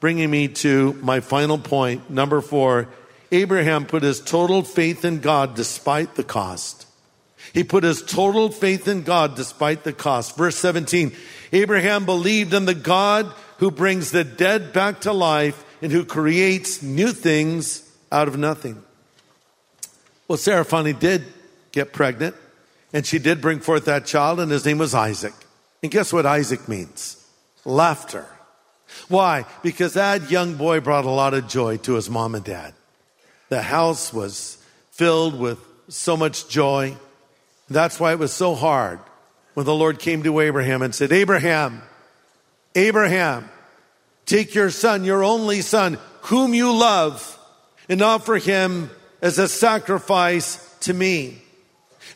Bringing 0.00 0.30
me 0.30 0.48
to 0.48 0.94
my 0.94 1.20
final 1.20 1.58
point, 1.58 2.08
number 2.08 2.40
four. 2.40 2.88
Abraham 3.30 3.84
put 3.84 4.02
his 4.02 4.22
total 4.22 4.62
faith 4.62 5.04
in 5.04 5.20
God 5.20 5.54
despite 5.54 6.14
the 6.14 6.24
cost. 6.24 6.87
He 7.52 7.64
put 7.64 7.84
his 7.84 8.02
total 8.02 8.50
faith 8.50 8.88
in 8.88 9.02
God 9.02 9.34
despite 9.34 9.84
the 9.84 9.92
cost. 9.92 10.36
Verse 10.36 10.56
17 10.56 11.12
Abraham 11.52 12.04
believed 12.04 12.52
in 12.52 12.66
the 12.66 12.74
God 12.74 13.32
who 13.58 13.70
brings 13.70 14.10
the 14.10 14.24
dead 14.24 14.72
back 14.72 15.00
to 15.02 15.12
life 15.12 15.64
and 15.80 15.90
who 15.92 16.04
creates 16.04 16.82
new 16.82 17.12
things 17.12 17.88
out 18.12 18.28
of 18.28 18.38
nothing. 18.38 18.82
Well, 20.26 20.38
Sarah 20.38 20.64
finally 20.64 20.92
did 20.92 21.24
get 21.72 21.92
pregnant, 21.92 22.36
and 22.92 23.06
she 23.06 23.18
did 23.18 23.40
bring 23.40 23.60
forth 23.60 23.86
that 23.86 24.06
child, 24.06 24.40
and 24.40 24.50
his 24.50 24.64
name 24.64 24.78
was 24.78 24.94
Isaac. 24.94 25.34
And 25.82 25.90
guess 25.90 26.12
what 26.12 26.26
Isaac 26.26 26.68
means? 26.68 27.24
Laughter. 27.64 28.26
Why? 29.08 29.44
Because 29.62 29.94
that 29.94 30.30
young 30.30 30.54
boy 30.54 30.80
brought 30.80 31.04
a 31.04 31.10
lot 31.10 31.34
of 31.34 31.48
joy 31.48 31.76
to 31.78 31.94
his 31.94 32.10
mom 32.10 32.34
and 32.34 32.44
dad. 32.44 32.74
The 33.48 33.62
house 33.62 34.12
was 34.12 34.58
filled 34.90 35.38
with 35.38 35.58
so 35.88 36.16
much 36.16 36.48
joy. 36.48 36.96
That's 37.70 38.00
why 38.00 38.12
it 38.12 38.18
was 38.18 38.32
so 38.32 38.54
hard 38.54 39.00
when 39.54 39.66
the 39.66 39.74
Lord 39.74 39.98
came 39.98 40.22
to 40.22 40.40
Abraham 40.40 40.82
and 40.82 40.94
said, 40.94 41.12
Abraham, 41.12 41.82
Abraham, 42.74 43.48
take 44.24 44.54
your 44.54 44.70
son, 44.70 45.04
your 45.04 45.22
only 45.22 45.60
son, 45.60 45.98
whom 46.22 46.54
you 46.54 46.72
love, 46.72 47.38
and 47.88 48.00
offer 48.02 48.36
him 48.36 48.90
as 49.20 49.38
a 49.38 49.48
sacrifice 49.48 50.76
to 50.80 50.94
me. 50.94 51.42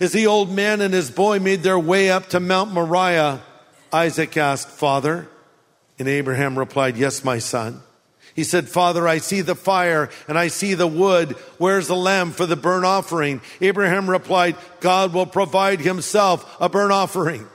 As 0.01 0.13
the 0.13 0.27
old 0.27 0.51
man 0.51 0.81
and 0.81 0.95
his 0.95 1.11
boy 1.11 1.39
made 1.39 1.63
their 1.63 1.79
way 1.79 2.11
up 2.11 2.29
to 2.31 2.41
Mount 2.41 2.73
Moriah, 2.73 3.43
Isaac 3.93 4.37
asked, 4.37 4.69
Father, 4.69 5.29
and 5.99 6.09
Abraham 6.09 6.59
replied, 6.59 6.97
Yes, 6.97 7.25
my 7.25 7.39
son. 7.39 7.83
He 8.35 8.45
said, 8.45 8.69
Father, 8.69 9.07
I 9.07 9.19
see 9.19 9.43
the 9.43 9.55
fire 9.55 10.09
and 10.27 10.39
I 10.39 10.49
see 10.49 10.75
the 10.75 10.87
wood. 10.87 11.33
Where's 11.59 11.89
the 11.89 11.97
lamb 11.97 12.31
for 12.31 12.47
the 12.47 12.57
burnt 12.57 12.85
offering? 12.85 13.41
Abraham 13.61 14.09
replied, 14.09 14.57
God 14.81 15.13
will 15.13 15.27
provide 15.27 15.81
himself 15.81 16.57
a 16.61 16.69
burnt 16.69 16.93
offering. 16.93 17.47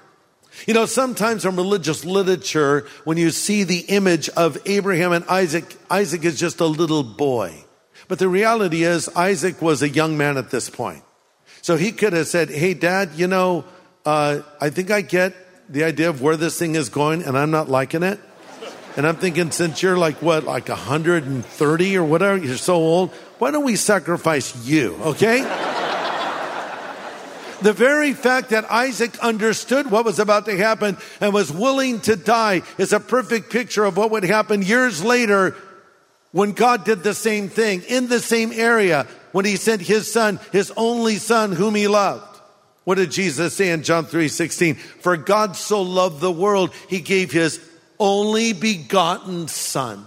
You 0.66 0.74
know, 0.74 0.86
sometimes 0.86 1.46
in 1.46 1.56
religious 1.56 2.04
literature, 2.04 2.88
when 3.04 3.18
you 3.18 3.30
see 3.30 3.64
the 3.64 3.80
image 3.80 4.30
of 4.30 4.58
Abraham 4.66 5.12
and 5.12 5.26
Isaac, 5.26 5.66
Isaac 5.90 6.26
is 6.26 6.40
just 6.40 6.60
a 6.60 6.66
little 6.66 7.04
boy. 7.04 7.64
But 8.08 8.20
the 8.20 8.30
reality 8.30 8.84
is, 8.84 9.10
Isaac 9.10 9.62
was 9.62 9.82
a 9.82 9.90
young 9.90 10.18
man 10.18 10.38
at 10.38 10.50
this 10.50 10.70
point. 10.70 11.04
So 11.62 11.76
he 11.76 11.92
could 11.92 12.14
have 12.14 12.28
said, 12.28 12.50
Hey, 12.50 12.74
dad, 12.74 13.12
you 13.16 13.28
know, 13.28 13.66
uh, 14.06 14.42
I 14.62 14.70
think 14.70 14.90
I 14.90 15.02
get 15.02 15.36
the 15.70 15.84
idea 15.84 16.10
of 16.10 16.22
where 16.22 16.38
this 16.38 16.58
thing 16.58 16.76
is 16.76 16.90
going 16.90 17.24
and 17.24 17.38
I'm 17.38 17.52
not 17.52 17.70
liking 17.70 18.04
it. 18.04 18.20
And 18.98 19.06
I'm 19.06 19.18
thinking, 19.18 19.52
since 19.52 19.84
you're 19.84 19.98
like, 19.98 20.24
what, 20.24 20.44
like 20.44 20.70
130 20.70 21.98
or 21.98 22.04
whatever, 22.04 22.36
you're 22.36 22.58
so 22.58 22.74
old, 22.74 23.12
why 23.38 23.52
don't 23.52 23.64
we 23.64 23.76
sacrifice 23.76 24.66
you, 24.66 24.96
okay? 24.96 25.42
the 27.62 27.74
very 27.74 28.14
fact 28.14 28.50
that 28.50 28.66
Isaac 28.72 29.20
understood 29.20 29.92
what 29.92 30.04
was 30.04 30.18
about 30.18 30.46
to 30.46 30.58
happen 30.58 30.98
and 31.22 31.32
was 31.32 31.52
willing 31.52 32.00
to 32.02 32.16
die 32.16 32.64
is 32.80 32.92
a 32.92 33.00
perfect 33.00 33.52
picture 33.52 33.86
of 33.86 33.98
what 33.98 34.10
would 34.10 34.24
happen 34.24 34.64
years 34.64 35.04
later 35.04 35.56
when 36.32 36.54
God 36.54 36.84
did 36.84 37.04
the 37.04 37.14
same 37.14 37.50
thing 37.50 37.84
in 37.88 38.08
the 38.08 38.20
same 38.20 38.52
area 38.52 39.06
when 39.32 39.46
he 39.46 39.58
sent 39.58 39.84
his 39.84 40.12
son, 40.12 40.40
his 40.52 40.74
only 40.76 41.18
son 41.18 41.52
whom 41.52 41.76
he 41.76 41.88
loved. 41.88 42.24
What 42.84 42.96
did 42.96 43.12
Jesus 43.12 43.56
say 43.56 43.70
in 43.70 43.84
John 43.84 44.06
3 44.06 44.28
16? 44.28 44.74
For 44.76 45.18
God 45.18 45.56
so 45.56 45.84
loved 45.84 46.20
the 46.20 46.32
world, 46.32 46.74
he 46.90 47.00
gave 47.00 47.32
his 47.32 47.60
only 48.00 48.54
begotten 48.54 49.48
son. 49.48 50.06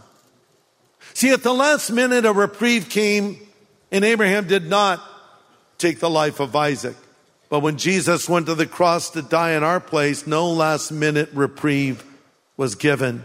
See, 1.14 1.30
at 1.32 1.42
the 1.42 1.52
last 1.52 1.90
minute, 1.90 2.25
a 2.25 2.32
reprieve 2.32 2.88
came, 2.88 3.38
and 3.90 4.04
Abraham 4.04 4.47
did 4.47 4.66
not 4.66 5.02
take 5.78 5.99
the 5.99 6.11
life 6.11 6.40
of 6.40 6.54
Isaac. 6.54 6.97
But 7.49 7.61
when 7.61 7.78
Jesus 7.78 8.28
went 8.28 8.47
to 8.47 8.54
the 8.54 8.66
cross 8.66 9.11
to 9.11 9.23
die 9.23 9.52
in 9.52 9.64
our 9.64 9.80
place, 9.80 10.26
no 10.26 10.50
last 10.50 10.92
minute 10.92 11.30
reprieve 11.32 12.04
was 12.56 12.76
given. 12.76 13.25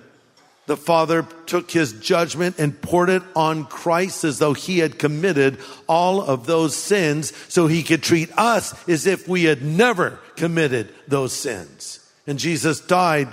The 0.66 0.78
Father 0.78 1.28
took 1.46 1.70
his 1.70 1.94
judgment 1.94 2.58
and 2.58 2.82
poured 2.82 3.10
it 3.10 3.22
on 3.36 3.66
Christ 3.66 4.24
as 4.24 4.40
though 4.40 4.54
he 4.54 4.80
had 4.80 4.98
committed 4.98 5.60
all 5.88 6.24
of 6.24 6.48
those 6.48 6.76
sins 6.76 7.34
so 7.50 7.68
he 7.68 7.84
could 7.84 8.02
treat 8.02 8.36
us 8.36 8.74
as 8.90 9.06
if 9.06 9.28
we 9.28 9.44
had 9.44 9.62
never 9.62 10.20
committed 10.36 10.92
those 11.08 11.34
sins. 11.34 12.00
And 12.26 12.40
Jesus 12.40 12.80
died 12.80 13.28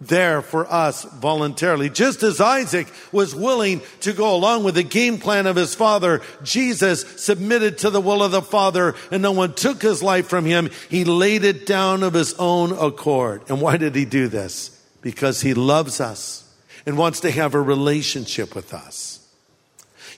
there 0.00 0.42
for 0.42 0.70
us 0.70 1.04
voluntarily. 1.04 1.88
Just 1.88 2.22
as 2.22 2.40
Isaac 2.40 2.86
was 3.12 3.34
willing 3.34 3.80
to 4.00 4.12
go 4.12 4.34
along 4.34 4.64
with 4.64 4.74
the 4.74 4.82
game 4.82 5.18
plan 5.18 5.46
of 5.46 5.56
his 5.56 5.74
father, 5.74 6.20
Jesus 6.42 7.02
submitted 7.22 7.78
to 7.78 7.90
the 7.90 8.00
will 8.00 8.22
of 8.22 8.30
the 8.30 8.42
Father 8.42 8.94
and 9.10 9.22
no 9.22 9.32
one 9.32 9.54
took 9.54 9.80
his 9.80 10.02
life 10.02 10.26
from 10.26 10.44
him. 10.44 10.70
He 10.90 11.04
laid 11.04 11.44
it 11.44 11.64
down 11.64 12.02
of 12.02 12.12
his 12.12 12.34
own 12.34 12.72
accord. 12.72 13.42
And 13.48 13.60
why 13.60 13.78
did 13.78 13.94
he 13.94 14.04
do 14.04 14.28
this? 14.28 14.70
Because 15.00 15.40
he 15.40 15.54
loves 15.54 16.00
us 16.00 16.44
and 16.84 16.98
wants 16.98 17.20
to 17.20 17.30
have 17.30 17.54
a 17.54 17.60
relationship 17.60 18.54
with 18.54 18.74
us. 18.74 19.26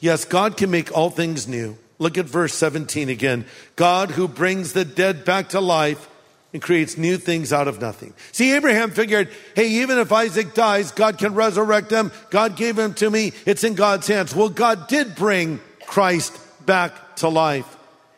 Yes, 0.00 0.24
God 0.24 0.56
can 0.56 0.70
make 0.70 0.96
all 0.96 1.10
things 1.10 1.46
new. 1.46 1.76
Look 1.98 2.18
at 2.18 2.26
verse 2.26 2.54
17 2.54 3.08
again. 3.08 3.44
God 3.76 4.12
who 4.12 4.28
brings 4.28 4.72
the 4.72 4.84
dead 4.84 5.24
back 5.24 5.50
to 5.50 5.60
life 5.60 6.08
and 6.52 6.62
creates 6.62 6.96
new 6.96 7.18
things 7.18 7.52
out 7.52 7.68
of 7.68 7.80
nothing. 7.80 8.14
See, 8.32 8.54
Abraham 8.54 8.90
figured, 8.90 9.28
hey, 9.54 9.68
even 9.82 9.98
if 9.98 10.10
Isaac 10.12 10.54
dies, 10.54 10.92
God 10.92 11.18
can 11.18 11.34
resurrect 11.34 11.90
him. 11.90 12.10
God 12.30 12.56
gave 12.56 12.78
him 12.78 12.94
to 12.94 13.10
me. 13.10 13.32
It's 13.44 13.64
in 13.64 13.74
God's 13.74 14.06
hands. 14.06 14.34
Well, 14.34 14.48
God 14.48 14.88
did 14.88 15.14
bring 15.14 15.60
Christ 15.86 16.36
back 16.64 17.16
to 17.16 17.28
life. 17.28 17.76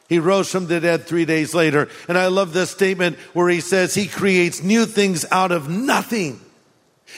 He 0.08 0.18
rose 0.18 0.50
from 0.50 0.66
the 0.66 0.80
dead 0.80 1.06
three 1.06 1.24
days 1.24 1.54
later. 1.54 1.88
And 2.08 2.18
I 2.18 2.28
love 2.28 2.52
this 2.52 2.70
statement 2.70 3.16
where 3.32 3.48
he 3.48 3.60
says 3.60 3.94
he 3.94 4.06
creates 4.06 4.62
new 4.62 4.86
things 4.86 5.24
out 5.30 5.52
of 5.52 5.68
nothing. 5.68 6.40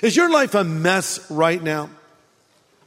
Is 0.02 0.16
your 0.16 0.30
life 0.30 0.54
a 0.54 0.64
mess 0.64 1.30
right 1.30 1.62
now? 1.62 1.90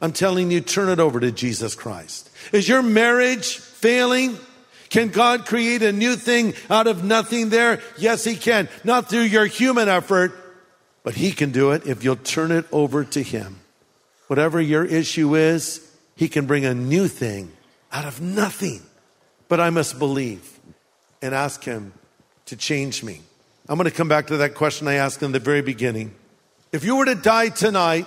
I'm 0.00 0.12
telling 0.12 0.50
you, 0.50 0.60
turn 0.60 0.88
it 0.90 1.00
over 1.00 1.18
to 1.20 1.32
Jesus 1.32 1.74
Christ. 1.74 2.30
Is 2.52 2.68
your 2.68 2.82
marriage 2.82 3.56
failing? 3.56 4.36
Can 4.88 5.08
God 5.08 5.46
create 5.46 5.82
a 5.82 5.92
new 5.92 6.16
thing 6.16 6.54
out 6.70 6.86
of 6.86 7.04
nothing 7.04 7.50
there? 7.50 7.80
Yes, 7.98 8.24
He 8.24 8.36
can. 8.36 8.68
Not 8.84 9.08
through 9.08 9.22
your 9.22 9.46
human 9.46 9.88
effort, 9.88 10.32
but 11.02 11.14
He 11.14 11.32
can 11.32 11.52
do 11.52 11.72
it 11.72 11.86
if 11.86 12.04
you'll 12.04 12.16
turn 12.16 12.52
it 12.52 12.66
over 12.72 13.04
to 13.04 13.22
Him. 13.22 13.60
Whatever 14.26 14.60
your 14.60 14.84
issue 14.84 15.36
is, 15.36 15.88
He 16.14 16.28
can 16.28 16.46
bring 16.46 16.64
a 16.64 16.74
new 16.74 17.08
thing 17.08 17.52
out 17.92 18.04
of 18.04 18.20
nothing. 18.20 18.82
But 19.48 19.60
I 19.60 19.70
must 19.70 19.98
believe 19.98 20.58
and 21.22 21.34
ask 21.34 21.64
Him 21.64 21.92
to 22.46 22.56
change 22.56 23.02
me. 23.02 23.20
I'm 23.68 23.76
going 23.76 23.90
to 23.90 23.96
come 23.96 24.08
back 24.08 24.28
to 24.28 24.36
that 24.38 24.54
question 24.54 24.86
I 24.86 24.94
asked 24.94 25.22
in 25.22 25.32
the 25.32 25.40
very 25.40 25.62
beginning. 25.62 26.14
If 26.72 26.84
you 26.84 26.96
were 26.96 27.06
to 27.06 27.14
die 27.14 27.48
tonight 27.48 28.06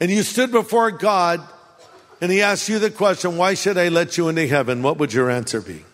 and 0.00 0.10
you 0.10 0.22
stood 0.22 0.52
before 0.52 0.90
God 0.90 1.40
and 2.22 2.32
he 2.32 2.40
asks 2.40 2.68
you 2.68 2.78
the 2.78 2.90
question, 2.90 3.36
why 3.36 3.54
should 3.54 3.76
I 3.76 3.88
let 3.88 4.16
you 4.16 4.28
into 4.28 4.46
heaven? 4.46 4.82
What 4.82 4.96
would 4.96 5.12
your 5.12 5.28
answer 5.28 5.60
be? 5.60 5.84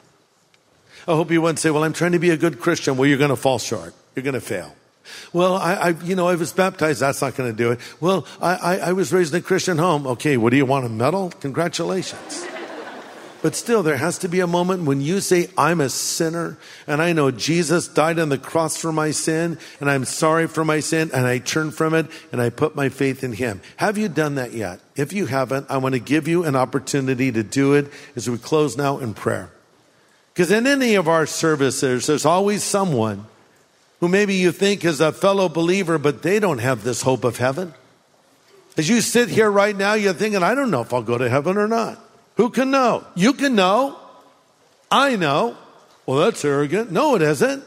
I 1.08 1.12
hope 1.12 1.30
you 1.30 1.40
wouldn't 1.40 1.58
say, 1.58 1.70
well, 1.70 1.84
I'm 1.84 1.94
trying 1.94 2.12
to 2.12 2.18
be 2.18 2.28
a 2.28 2.36
good 2.36 2.60
Christian. 2.60 2.98
Well, 2.98 3.08
you're 3.08 3.16
going 3.16 3.30
to 3.30 3.36
fall 3.36 3.58
short. 3.58 3.94
You're 4.14 4.22
going 4.22 4.34
to 4.34 4.40
fail. 4.40 4.76
Well, 5.32 5.56
I, 5.56 5.74
I, 5.74 5.88
you 6.04 6.14
know, 6.14 6.28
I 6.28 6.34
was 6.34 6.52
baptized. 6.52 7.00
That's 7.00 7.22
not 7.22 7.34
going 7.34 7.50
to 7.50 7.56
do 7.56 7.70
it. 7.70 7.80
Well, 7.98 8.26
I, 8.42 8.54
I, 8.54 8.76
I 8.76 8.92
was 8.92 9.10
raised 9.10 9.32
in 9.32 9.40
a 9.40 9.42
Christian 9.42 9.78
home. 9.78 10.06
Okay, 10.06 10.36
what 10.36 10.50
do 10.50 10.58
you 10.58 10.66
want, 10.66 10.84
a 10.84 10.90
medal? 10.90 11.30
Congratulations. 11.40 12.46
But 13.40 13.54
still, 13.54 13.84
there 13.84 13.96
has 13.96 14.18
to 14.18 14.28
be 14.28 14.40
a 14.40 14.48
moment 14.48 14.82
when 14.82 15.00
you 15.00 15.20
say, 15.20 15.48
I'm 15.56 15.80
a 15.80 15.88
sinner 15.88 16.58
and 16.88 17.00
I 17.00 17.12
know 17.12 17.30
Jesus 17.30 17.86
died 17.86 18.18
on 18.18 18.30
the 18.30 18.38
cross 18.38 18.76
for 18.76 18.92
my 18.92 19.12
sin 19.12 19.58
and 19.80 19.88
I'm 19.88 20.04
sorry 20.04 20.48
for 20.48 20.64
my 20.64 20.80
sin 20.80 21.10
and 21.14 21.24
I 21.24 21.38
turn 21.38 21.70
from 21.70 21.94
it 21.94 22.06
and 22.32 22.40
I 22.40 22.50
put 22.50 22.74
my 22.74 22.88
faith 22.88 23.22
in 23.22 23.32
Him. 23.32 23.60
Have 23.76 23.96
you 23.96 24.08
done 24.08 24.34
that 24.34 24.54
yet? 24.54 24.80
If 24.96 25.12
you 25.12 25.26
haven't, 25.26 25.66
I 25.70 25.76
want 25.76 25.94
to 25.94 26.00
give 26.00 26.26
you 26.26 26.44
an 26.44 26.56
opportunity 26.56 27.30
to 27.30 27.44
do 27.44 27.74
it 27.74 27.92
as 28.16 28.28
we 28.28 28.38
close 28.38 28.76
now 28.76 28.98
in 28.98 29.14
prayer. 29.14 29.50
Because 30.34 30.50
in 30.50 30.66
any 30.66 30.96
of 30.96 31.06
our 31.06 31.26
services, 31.26 32.06
there's 32.06 32.26
always 32.26 32.64
someone 32.64 33.26
who 34.00 34.08
maybe 34.08 34.34
you 34.34 34.50
think 34.50 34.84
is 34.84 35.00
a 35.00 35.12
fellow 35.12 35.48
believer, 35.48 35.98
but 35.98 36.22
they 36.22 36.40
don't 36.40 36.58
have 36.58 36.82
this 36.82 37.02
hope 37.02 37.22
of 37.24 37.38
heaven. 37.38 37.72
As 38.76 38.88
you 38.88 39.00
sit 39.00 39.28
here 39.28 39.50
right 39.50 39.76
now, 39.76 39.94
you're 39.94 40.12
thinking, 40.12 40.42
I 40.42 40.54
don't 40.54 40.70
know 40.70 40.80
if 40.80 40.92
I'll 40.92 41.02
go 41.02 41.18
to 41.18 41.28
heaven 41.28 41.56
or 41.56 41.66
not. 41.66 42.04
Who 42.38 42.50
can 42.50 42.70
know? 42.70 43.04
You 43.16 43.34
can 43.34 43.56
know. 43.56 43.98
I 44.90 45.16
know. 45.16 45.56
Well, 46.06 46.18
that's 46.18 46.44
arrogant. 46.44 46.90
No, 46.90 47.16
it 47.16 47.22
isn't. 47.22 47.64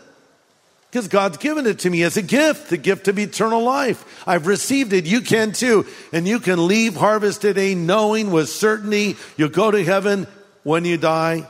Because 0.89 1.09
God's 1.09 1.37
given 1.37 1.67
it 1.67 1.79
to 1.79 1.89
me 1.89 2.03
as 2.03 2.17
a 2.17 2.21
gift, 2.21 2.69
the 2.69 2.77
gift 2.77 3.07
of 3.07 3.19
eternal 3.19 3.63
life. 3.63 4.23
I've 4.25 4.47
received 4.47 4.93
it. 4.93 5.05
You 5.05 5.21
can 5.21 5.51
too. 5.51 5.85
And 6.11 6.27
you 6.27 6.39
can 6.39 6.67
leave 6.67 6.95
harvest 6.95 7.41
today 7.41 7.75
knowing 7.75 8.31
with 8.31 8.49
certainty 8.49 9.17
you'll 9.37 9.49
go 9.49 9.71
to 9.71 9.83
heaven 9.83 10.25
when 10.63 10.85
you 10.85 10.97
die 10.97 11.47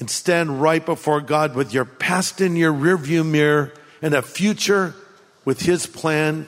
and 0.00 0.10
stand 0.10 0.60
right 0.60 0.84
before 0.84 1.20
God 1.20 1.54
with 1.54 1.72
your 1.72 1.84
past 1.84 2.40
in 2.40 2.56
your 2.56 2.72
rearview 2.72 3.26
mirror 3.26 3.72
and 4.00 4.14
a 4.14 4.22
future 4.22 4.94
with 5.44 5.60
His 5.60 5.86
plan 5.86 6.46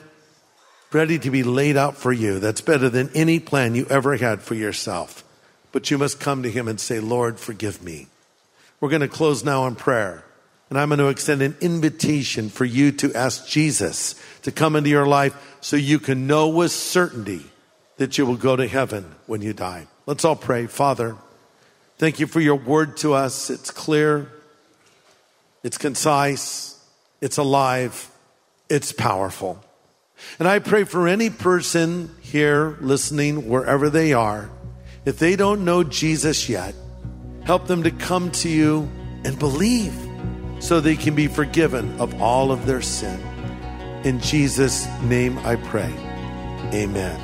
ready 0.91 1.19
to 1.19 1.29
be 1.29 1.43
laid 1.43 1.77
out 1.77 1.95
for 1.95 2.11
you. 2.11 2.39
That's 2.39 2.61
better 2.61 2.89
than 2.89 3.11
any 3.13 3.39
plan 3.39 3.75
you 3.75 3.85
ever 3.89 4.17
had 4.17 4.41
for 4.41 4.55
yourself. 4.55 5.23
But 5.71 5.91
you 5.91 5.97
must 5.97 6.19
come 6.19 6.43
to 6.43 6.51
Him 6.51 6.67
and 6.67 6.79
say, 6.79 6.99
Lord, 6.99 7.39
forgive 7.39 7.83
me. 7.83 8.07
We're 8.79 8.89
going 8.89 9.01
to 9.01 9.07
close 9.07 9.43
now 9.43 9.67
in 9.67 9.75
prayer. 9.75 10.23
And 10.69 10.77
I'm 10.77 10.89
going 10.89 10.99
to 10.99 11.07
extend 11.07 11.41
an 11.41 11.55
invitation 11.61 12.49
for 12.49 12.65
you 12.65 12.91
to 12.93 13.13
ask 13.13 13.47
Jesus 13.47 14.21
to 14.41 14.51
come 14.51 14.75
into 14.75 14.89
your 14.89 15.07
life 15.07 15.57
so 15.61 15.75
you 15.75 15.99
can 15.99 16.27
know 16.27 16.49
with 16.49 16.71
certainty 16.71 17.41
that 17.97 18.17
you 18.17 18.25
will 18.25 18.35
go 18.35 18.55
to 18.55 18.67
heaven 18.67 19.15
when 19.25 19.41
you 19.41 19.53
die. 19.53 19.87
Let's 20.05 20.25
all 20.25 20.35
pray. 20.35 20.67
Father, 20.67 21.15
thank 21.97 22.19
you 22.19 22.27
for 22.27 22.39
your 22.39 22.55
word 22.55 22.97
to 22.97 23.13
us. 23.13 23.49
It's 23.49 23.71
clear, 23.71 24.29
it's 25.63 25.77
concise, 25.77 26.79
it's 27.21 27.37
alive, 27.37 28.09
it's 28.69 28.91
powerful. 28.91 29.63
And 30.39 30.47
I 30.47 30.59
pray 30.59 30.83
for 30.83 31.07
any 31.07 31.29
person 31.29 32.15
here 32.21 32.77
listening, 32.81 33.47
wherever 33.47 33.89
they 33.89 34.13
are, 34.13 34.49
if 35.07 35.19
they 35.19 35.37
don't 35.37 35.63
know 35.63 35.85
Jesus 35.85 36.49
yet, 36.49 36.75
help 37.45 37.65
them 37.65 37.83
to 37.83 37.91
come 37.91 38.29
to 38.29 38.49
you 38.49 38.89
and 39.23 39.39
believe 39.39 39.95
so 40.59 40.81
they 40.81 40.97
can 40.97 41.15
be 41.15 41.27
forgiven 41.27 41.97
of 41.97 42.21
all 42.21 42.51
of 42.51 42.65
their 42.65 42.81
sin. 42.81 43.17
In 44.03 44.19
Jesus' 44.19 44.85
name 45.03 45.37
I 45.39 45.55
pray. 45.55 45.93
Amen. 46.73 47.17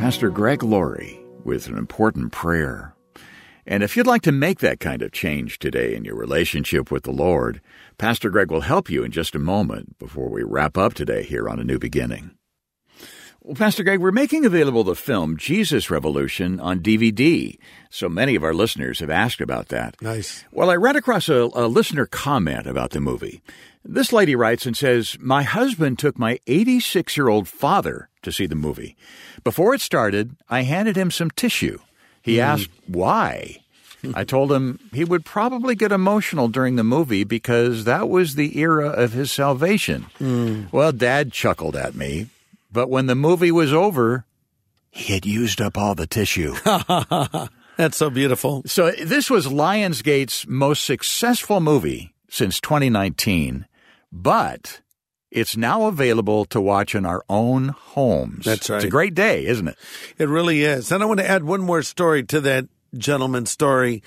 Pastor 0.00 0.30
Greg 0.30 0.62
Laurie 0.62 1.20
with 1.44 1.66
an 1.66 1.76
important 1.76 2.32
prayer. 2.32 2.94
And 3.66 3.82
if 3.82 3.96
you'd 3.96 4.06
like 4.06 4.22
to 4.22 4.32
make 4.32 4.60
that 4.60 4.80
kind 4.80 5.02
of 5.02 5.12
change 5.12 5.58
today 5.58 5.94
in 5.94 6.04
your 6.04 6.16
relationship 6.16 6.90
with 6.90 7.04
the 7.04 7.12
Lord, 7.12 7.60
Pastor 7.98 8.30
Greg 8.30 8.50
will 8.50 8.62
help 8.62 8.90
you 8.90 9.04
in 9.04 9.12
just 9.12 9.34
a 9.34 9.38
moment 9.38 9.98
before 9.98 10.28
we 10.28 10.42
wrap 10.42 10.78
up 10.78 10.94
today 10.94 11.22
here 11.22 11.48
on 11.48 11.60
A 11.60 11.64
New 11.64 11.78
Beginning. 11.78 12.32
Well, 13.42 13.54
Pastor 13.54 13.82
Greg, 13.82 14.00
we're 14.00 14.12
making 14.12 14.44
available 14.44 14.84
the 14.84 14.94
film 14.94 15.38
Jesus 15.38 15.90
Revolution 15.90 16.60
on 16.60 16.80
DVD. 16.80 17.56
So 17.88 18.06
many 18.06 18.34
of 18.34 18.44
our 18.44 18.52
listeners 18.52 19.00
have 19.00 19.08
asked 19.08 19.40
about 19.40 19.68
that. 19.68 20.00
Nice. 20.02 20.44
Well, 20.52 20.68
I 20.68 20.76
ran 20.76 20.96
across 20.96 21.30
a, 21.30 21.48
a 21.54 21.66
listener 21.66 22.04
comment 22.04 22.66
about 22.66 22.90
the 22.90 23.00
movie. 23.00 23.40
This 23.82 24.12
lady 24.12 24.36
writes 24.36 24.66
and 24.66 24.76
says, 24.76 25.16
My 25.20 25.42
husband 25.42 25.98
took 25.98 26.18
my 26.18 26.38
86 26.46 27.16
year 27.16 27.28
old 27.28 27.48
father 27.48 28.10
to 28.22 28.30
see 28.30 28.44
the 28.44 28.54
movie. 28.54 28.94
Before 29.42 29.74
it 29.74 29.80
started, 29.80 30.36
I 30.50 30.62
handed 30.62 30.96
him 30.96 31.10
some 31.10 31.30
tissue. 31.30 31.78
He 32.22 32.36
hmm. 32.36 32.42
asked 32.42 32.70
why. 32.86 33.56
I 34.14 34.24
told 34.24 34.50
him 34.50 34.78
he 34.92 35.04
would 35.04 35.24
probably 35.24 35.74
get 35.74 35.92
emotional 35.92 36.48
during 36.48 36.76
the 36.76 36.84
movie 36.84 37.24
because 37.24 37.84
that 37.84 38.08
was 38.08 38.34
the 38.34 38.58
era 38.58 38.88
of 38.88 39.12
his 39.12 39.30
salvation. 39.30 40.06
Hmm. 40.18 40.64
Well, 40.72 40.92
Dad 40.92 41.32
chuckled 41.32 41.76
at 41.76 41.94
me, 41.94 42.28
but 42.72 42.88
when 42.88 43.06
the 43.06 43.14
movie 43.14 43.52
was 43.52 43.72
over, 43.72 44.24
he 44.90 45.12
had 45.12 45.26
used 45.26 45.60
up 45.60 45.76
all 45.76 45.94
the 45.94 46.06
tissue. 46.06 46.54
That's 47.76 47.96
so 47.96 48.10
beautiful. 48.10 48.62
So 48.66 48.90
this 48.90 49.30
was 49.30 49.46
Lionsgate's 49.46 50.46
most 50.46 50.84
successful 50.84 51.60
movie 51.60 52.12
since 52.28 52.60
2019, 52.60 53.66
but 54.12 54.80
it's 55.30 55.56
now 55.56 55.86
available 55.86 56.44
to 56.46 56.60
watch 56.60 56.94
in 56.94 57.06
our 57.06 57.24
own 57.28 57.68
homes. 57.68 58.44
That's 58.44 58.68
right. 58.68 58.76
It's 58.76 58.84
a 58.86 58.90
great 58.90 59.14
day, 59.14 59.46
isn't 59.46 59.68
it? 59.68 59.78
It 60.18 60.28
really 60.28 60.62
is. 60.62 60.90
And 60.90 61.02
I 61.02 61.06
want 61.06 61.20
to 61.20 61.28
add 61.28 61.44
one 61.44 61.60
more 61.60 61.82
story 61.82 62.22
to 62.24 62.40
that 62.42 62.66
gentleman's 62.96 63.50
story. 63.50 64.02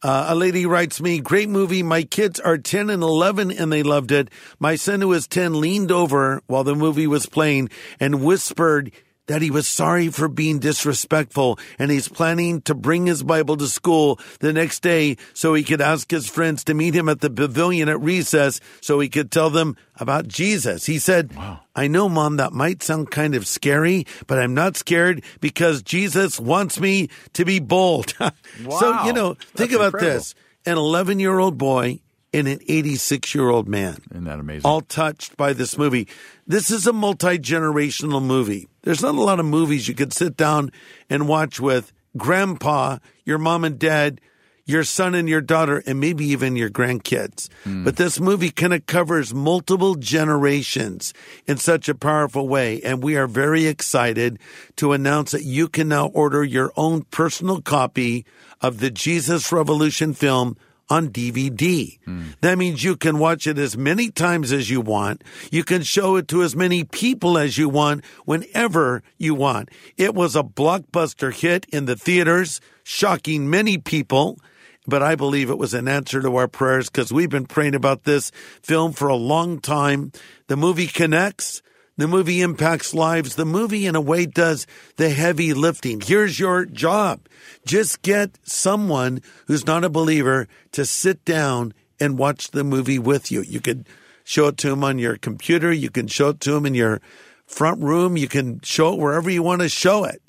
Uh, 0.00 0.26
a 0.28 0.34
lady 0.36 0.64
writes 0.64 1.00
me, 1.00 1.18
great 1.20 1.48
movie. 1.48 1.82
My 1.82 2.04
kids 2.04 2.38
are 2.38 2.56
10 2.56 2.88
and 2.90 3.02
11 3.02 3.50
and 3.50 3.72
they 3.72 3.82
loved 3.82 4.12
it. 4.12 4.30
My 4.60 4.76
son 4.76 5.00
who 5.00 5.12
is 5.12 5.26
10 5.26 5.60
leaned 5.60 5.90
over 5.90 6.40
while 6.46 6.62
the 6.62 6.76
movie 6.76 7.08
was 7.08 7.26
playing 7.26 7.70
and 7.98 8.22
whispered 8.22 8.92
that 9.28 9.40
he 9.40 9.50
was 9.50 9.68
sorry 9.68 10.08
for 10.08 10.28
being 10.28 10.58
disrespectful 10.58 11.58
and 11.78 11.90
he's 11.90 12.08
planning 12.08 12.60
to 12.62 12.74
bring 12.74 13.06
his 13.06 13.22
Bible 13.22 13.56
to 13.56 13.68
school 13.68 14.18
the 14.40 14.52
next 14.52 14.80
day 14.82 15.16
so 15.32 15.54
he 15.54 15.62
could 15.62 15.80
ask 15.80 16.10
his 16.10 16.28
friends 16.28 16.64
to 16.64 16.74
meet 16.74 16.94
him 16.94 17.08
at 17.08 17.20
the 17.20 17.30
pavilion 17.30 17.88
at 17.88 18.00
recess 18.00 18.60
so 18.80 18.98
he 19.00 19.08
could 19.08 19.30
tell 19.30 19.50
them 19.50 19.76
about 19.96 20.26
Jesus. 20.28 20.86
He 20.86 20.98
said, 20.98 21.32
I 21.76 21.86
know, 21.88 22.08
mom, 22.08 22.36
that 22.38 22.52
might 22.52 22.82
sound 22.82 23.10
kind 23.10 23.34
of 23.34 23.46
scary, 23.46 24.06
but 24.26 24.38
I'm 24.38 24.54
not 24.54 24.76
scared 24.76 25.22
because 25.40 25.82
Jesus 25.82 26.40
wants 26.40 26.80
me 26.80 27.08
to 27.34 27.44
be 27.44 27.58
bold. 27.60 28.14
wow. 28.18 28.32
So, 28.80 29.04
you 29.04 29.12
know, 29.12 29.34
think 29.34 29.70
That's 29.70 29.74
about 29.74 29.86
incredible. 29.94 30.14
this 30.14 30.34
an 30.66 30.76
11 30.76 31.20
year 31.20 31.38
old 31.38 31.56
boy 31.58 32.00
an 32.46 32.60
86 32.68 33.34
year 33.34 33.48
old 33.48 33.68
man 33.68 33.98
Isn't 34.10 34.24
that 34.24 34.38
amazing? 34.38 34.62
all 34.64 34.80
touched 34.82 35.36
by 35.36 35.52
this 35.52 35.76
movie. 35.76 36.06
This 36.46 36.70
is 36.70 36.86
a 36.86 36.92
multi 36.92 37.38
generational 37.38 38.22
movie. 38.22 38.68
There's 38.82 39.02
not 39.02 39.14
a 39.14 39.20
lot 39.20 39.40
of 39.40 39.46
movies 39.46 39.88
you 39.88 39.94
could 39.94 40.12
sit 40.12 40.36
down 40.36 40.70
and 41.10 41.28
watch 41.28 41.58
with 41.60 41.92
grandpa, 42.16 42.98
your 43.24 43.38
mom 43.38 43.64
and 43.64 43.78
dad, 43.78 44.20
your 44.64 44.84
son 44.84 45.14
and 45.14 45.28
your 45.28 45.40
daughter, 45.40 45.82
and 45.86 45.98
maybe 45.98 46.26
even 46.26 46.54
your 46.54 46.68
grandkids. 46.68 47.48
Hmm. 47.64 47.84
But 47.84 47.96
this 47.96 48.20
movie 48.20 48.50
kind 48.50 48.74
of 48.74 48.84
covers 48.84 49.32
multiple 49.32 49.94
generations 49.94 51.14
in 51.46 51.56
such 51.56 51.88
a 51.88 51.94
powerful 51.94 52.46
way. 52.48 52.80
And 52.82 53.02
we 53.02 53.16
are 53.16 53.26
very 53.26 53.66
excited 53.66 54.38
to 54.76 54.92
announce 54.92 55.30
that 55.30 55.44
you 55.44 55.68
can 55.68 55.88
now 55.88 56.08
order 56.08 56.44
your 56.44 56.70
own 56.76 57.02
personal 57.10 57.62
copy 57.62 58.26
of 58.60 58.80
the 58.80 58.90
Jesus 58.90 59.50
Revolution 59.52 60.12
film 60.12 60.56
on 60.90 61.08
DVD. 61.10 61.98
That 62.40 62.58
means 62.58 62.82
you 62.82 62.96
can 62.96 63.18
watch 63.18 63.46
it 63.46 63.58
as 63.58 63.76
many 63.76 64.10
times 64.10 64.52
as 64.52 64.70
you 64.70 64.80
want. 64.80 65.22
You 65.50 65.64
can 65.64 65.82
show 65.82 66.16
it 66.16 66.28
to 66.28 66.42
as 66.42 66.56
many 66.56 66.84
people 66.84 67.36
as 67.36 67.58
you 67.58 67.68
want 67.68 68.04
whenever 68.24 69.02
you 69.18 69.34
want. 69.34 69.70
It 69.96 70.14
was 70.14 70.34
a 70.34 70.42
blockbuster 70.42 71.32
hit 71.32 71.66
in 71.70 71.84
the 71.84 71.96
theaters, 71.96 72.60
shocking 72.84 73.50
many 73.50 73.78
people. 73.78 74.38
But 74.86 75.02
I 75.02 75.16
believe 75.16 75.50
it 75.50 75.58
was 75.58 75.74
an 75.74 75.86
answer 75.86 76.22
to 76.22 76.34
our 76.36 76.48
prayers 76.48 76.88
because 76.88 77.12
we've 77.12 77.28
been 77.28 77.44
praying 77.44 77.74
about 77.74 78.04
this 78.04 78.30
film 78.62 78.92
for 78.92 79.08
a 79.08 79.16
long 79.16 79.60
time. 79.60 80.12
The 80.46 80.56
movie 80.56 80.86
connects. 80.86 81.60
The 81.98 82.06
movie 82.06 82.40
impacts 82.40 82.94
lives. 82.94 83.34
The 83.34 83.44
movie, 83.44 83.84
in 83.84 83.96
a 83.96 84.00
way, 84.00 84.24
does 84.24 84.68
the 84.96 85.10
heavy 85.10 85.52
lifting. 85.52 86.00
Here's 86.00 86.38
your 86.38 86.64
job. 86.64 87.28
Just 87.66 88.02
get 88.02 88.38
someone 88.44 89.20
who's 89.48 89.66
not 89.66 89.82
a 89.82 89.90
believer 89.90 90.46
to 90.72 90.86
sit 90.86 91.24
down 91.24 91.74
and 91.98 92.16
watch 92.16 92.52
the 92.52 92.62
movie 92.62 93.00
with 93.00 93.32
you. 93.32 93.42
You 93.42 93.60
could 93.60 93.84
show 94.22 94.46
it 94.46 94.56
to 94.58 94.70
them 94.70 94.84
on 94.84 95.00
your 95.00 95.16
computer. 95.16 95.72
You 95.72 95.90
can 95.90 96.06
show 96.06 96.28
it 96.28 96.40
to 96.42 96.52
them 96.52 96.66
in 96.66 96.74
your 96.74 97.00
front 97.46 97.82
room. 97.82 98.16
You 98.16 98.28
can 98.28 98.60
show 98.62 98.92
it 98.92 99.00
wherever 99.00 99.28
you 99.28 99.42
want 99.42 99.62
to 99.62 99.68
show 99.68 100.04
it. 100.04 100.22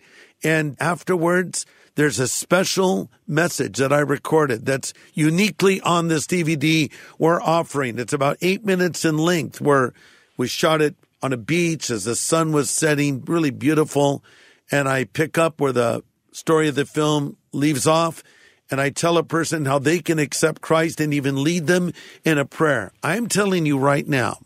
And 0.43 0.75
afterwards, 0.79 1.67
there's 1.93 2.17
a 2.17 2.27
special 2.27 3.12
message 3.27 3.77
that 3.77 3.93
I 3.93 3.99
recorded 3.99 4.65
that's 4.65 4.91
uniquely 5.13 5.82
on 5.82 6.08
this 6.08 6.25
DVD 6.25 6.91
we're 7.19 7.41
offering. 7.41 7.99
It's 7.99 8.13
about 8.13 8.38
eight 8.41 8.65
minutes 8.65 9.05
in 9.05 9.19
length 9.19 9.62
where 9.62 9.93
we 10.36 10.47
shot 10.47 10.82
it 10.82 10.95
on 11.21 11.34
a 11.34 11.38
beach 11.38 11.89
as 11.89 12.05
the 12.05 12.15
sun 12.15 12.51
was 12.51 12.69
setting, 12.69 13.23
really 13.25 13.51
beautiful. 13.51 14.23
And 14.71 14.88
I 14.88 15.05
pick 15.05 15.38
up 15.38 15.60
where 15.60 15.73
the 15.73 16.03
story 16.32 16.67
of 16.67 16.75
the 16.75 16.86
film 16.86 17.38
leaves 17.51 17.88
off 17.88 18.23
and 18.71 18.79
I 18.79 18.89
tell 18.89 19.17
a 19.17 19.23
person 19.23 19.65
how 19.65 19.79
they 19.79 19.99
can 19.99 20.19
accept 20.19 20.62
Christ 20.62 21.01
and 21.01 21.13
even 21.13 21.43
lead 21.43 21.67
them 21.67 21.91
in 22.23 22.38
a 22.38 22.45
prayer. 22.45 22.91
I'm 23.01 23.27
telling 23.27 23.65
you 23.65 23.77
right 23.77 24.08
now, 24.08 24.38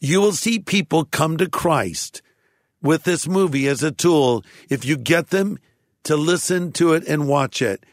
you 0.00 0.20
will 0.20 0.32
see 0.32 0.58
people 0.60 1.04
come 1.04 1.36
to 1.38 1.48
Christ 1.48 2.22
with 2.80 3.02
this 3.02 3.26
movie 3.26 3.66
as 3.66 3.82
a 3.82 3.90
tool 3.90 4.44
if 4.70 4.84
you 4.84 4.96
get 4.96 5.30
them 5.30 5.58
to 6.04 6.16
listen 6.16 6.70
to 6.72 6.92
it 6.92 7.06
and 7.08 7.28
watch 7.28 7.60
it. 7.60 7.84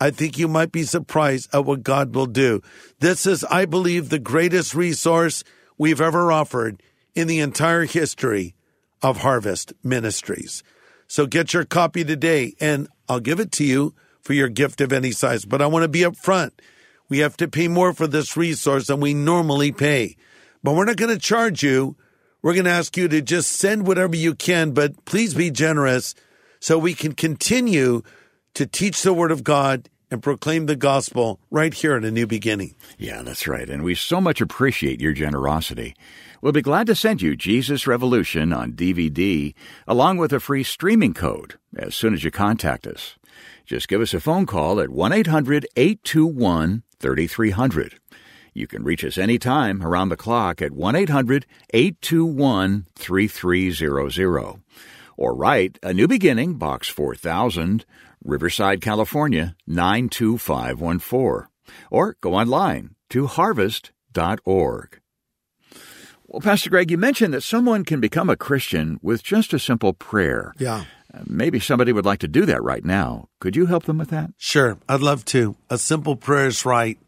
I 0.00 0.10
think 0.10 0.36
you 0.36 0.48
might 0.48 0.72
be 0.72 0.82
surprised 0.82 1.54
at 1.54 1.64
what 1.64 1.84
God 1.84 2.14
will 2.16 2.26
do. 2.26 2.60
This 2.98 3.24
is, 3.24 3.44
I 3.44 3.66
believe, 3.66 4.08
the 4.08 4.18
greatest 4.18 4.74
resource 4.74 5.44
we've 5.78 6.00
ever 6.00 6.32
offered 6.32 6.82
in 7.14 7.28
the 7.28 7.40
entire 7.40 7.84
history 7.84 8.54
of 9.02 9.18
Harvest 9.18 9.72
Ministries. 9.82 10.62
So 11.06 11.26
get 11.26 11.52
your 11.52 11.64
copy 11.64 12.04
today 12.04 12.54
and 12.60 12.88
I'll 13.08 13.20
give 13.20 13.40
it 13.40 13.52
to 13.52 13.64
you 13.64 13.94
for 14.22 14.32
your 14.32 14.48
gift 14.48 14.80
of 14.80 14.92
any 14.92 15.10
size. 15.10 15.44
But 15.44 15.60
I 15.60 15.66
want 15.66 15.82
to 15.82 15.88
be 15.88 16.00
upfront. 16.00 16.52
We 17.08 17.18
have 17.18 17.36
to 17.38 17.48
pay 17.48 17.68
more 17.68 17.92
for 17.92 18.06
this 18.06 18.36
resource 18.36 18.86
than 18.86 19.00
we 19.00 19.12
normally 19.12 19.72
pay. 19.72 20.16
But 20.62 20.74
we're 20.74 20.86
not 20.86 20.96
going 20.96 21.12
to 21.12 21.20
charge 21.20 21.62
you. 21.62 21.96
We're 22.40 22.54
going 22.54 22.64
to 22.64 22.70
ask 22.70 22.96
you 22.96 23.08
to 23.08 23.20
just 23.20 23.52
send 23.52 23.86
whatever 23.86 24.16
you 24.16 24.34
can, 24.34 24.72
but 24.72 25.04
please 25.04 25.34
be 25.34 25.50
generous 25.50 26.14
so 26.60 26.78
we 26.78 26.94
can 26.94 27.12
continue 27.12 28.02
to 28.54 28.66
teach 28.66 29.02
the 29.02 29.12
word 29.12 29.30
of 29.32 29.44
God 29.44 29.88
and 30.12 30.22
proclaim 30.22 30.66
the 30.66 30.76
gospel 30.76 31.40
right 31.50 31.72
here 31.72 31.96
in 31.96 32.04
a 32.04 32.10
new 32.10 32.26
beginning. 32.26 32.74
Yeah, 32.98 33.22
that's 33.22 33.48
right. 33.48 33.68
And 33.68 33.82
we 33.82 33.94
so 33.94 34.20
much 34.20 34.42
appreciate 34.42 35.00
your 35.00 35.14
generosity. 35.14 35.96
We'll 36.42 36.52
be 36.52 36.60
glad 36.60 36.86
to 36.88 36.94
send 36.94 37.22
you 37.22 37.34
Jesus 37.34 37.86
Revolution 37.86 38.52
on 38.52 38.74
DVD 38.74 39.54
along 39.88 40.18
with 40.18 40.34
a 40.34 40.38
free 40.38 40.64
streaming 40.64 41.14
code 41.14 41.54
as 41.74 41.94
soon 41.94 42.12
as 42.12 42.24
you 42.24 42.30
contact 42.30 42.86
us. 42.86 43.16
Just 43.64 43.88
give 43.88 44.02
us 44.02 44.12
a 44.12 44.20
phone 44.20 44.44
call 44.44 44.80
at 44.80 44.90
1 44.90 45.12
800 45.12 45.66
821 45.76 46.82
3300. 46.98 47.98
You 48.52 48.66
can 48.66 48.84
reach 48.84 49.02
us 49.06 49.16
anytime 49.16 49.82
around 49.82 50.10
the 50.10 50.16
clock 50.18 50.60
at 50.60 50.72
1 50.72 50.94
800 50.94 51.46
821 51.72 52.84
3300 52.96 54.60
or 55.16 55.34
write 55.34 55.78
A 55.82 55.94
New 55.94 56.08
Beginning, 56.08 56.54
Box 56.54 56.88
4000, 56.88 57.86
Riverside, 58.24 58.80
California 58.80 59.56
92514, 59.66 61.48
or 61.90 62.16
go 62.20 62.34
online 62.34 62.94
to 63.10 63.26
harvest.org. 63.26 65.00
Well, 66.26 66.40
Pastor 66.40 66.70
Greg, 66.70 66.90
you 66.90 66.96
mentioned 66.96 67.34
that 67.34 67.42
someone 67.42 67.84
can 67.84 68.00
become 68.00 68.30
a 68.30 68.36
Christian 68.36 68.98
with 69.02 69.22
just 69.22 69.52
a 69.52 69.58
simple 69.58 69.92
prayer. 69.92 70.54
Yeah. 70.58 70.84
Uh, 71.12 71.20
Maybe 71.26 71.60
somebody 71.60 71.92
would 71.92 72.06
like 72.06 72.20
to 72.20 72.28
do 72.28 72.46
that 72.46 72.62
right 72.62 72.84
now. 72.84 73.28
Could 73.38 73.54
you 73.54 73.66
help 73.66 73.84
them 73.84 73.98
with 73.98 74.08
that? 74.10 74.30
Sure, 74.38 74.78
I'd 74.88 75.02
love 75.02 75.26
to. 75.26 75.56
A 75.68 75.76
simple 75.76 76.16
prayer 76.16 76.46
is 76.46 76.64
right. 76.64 76.98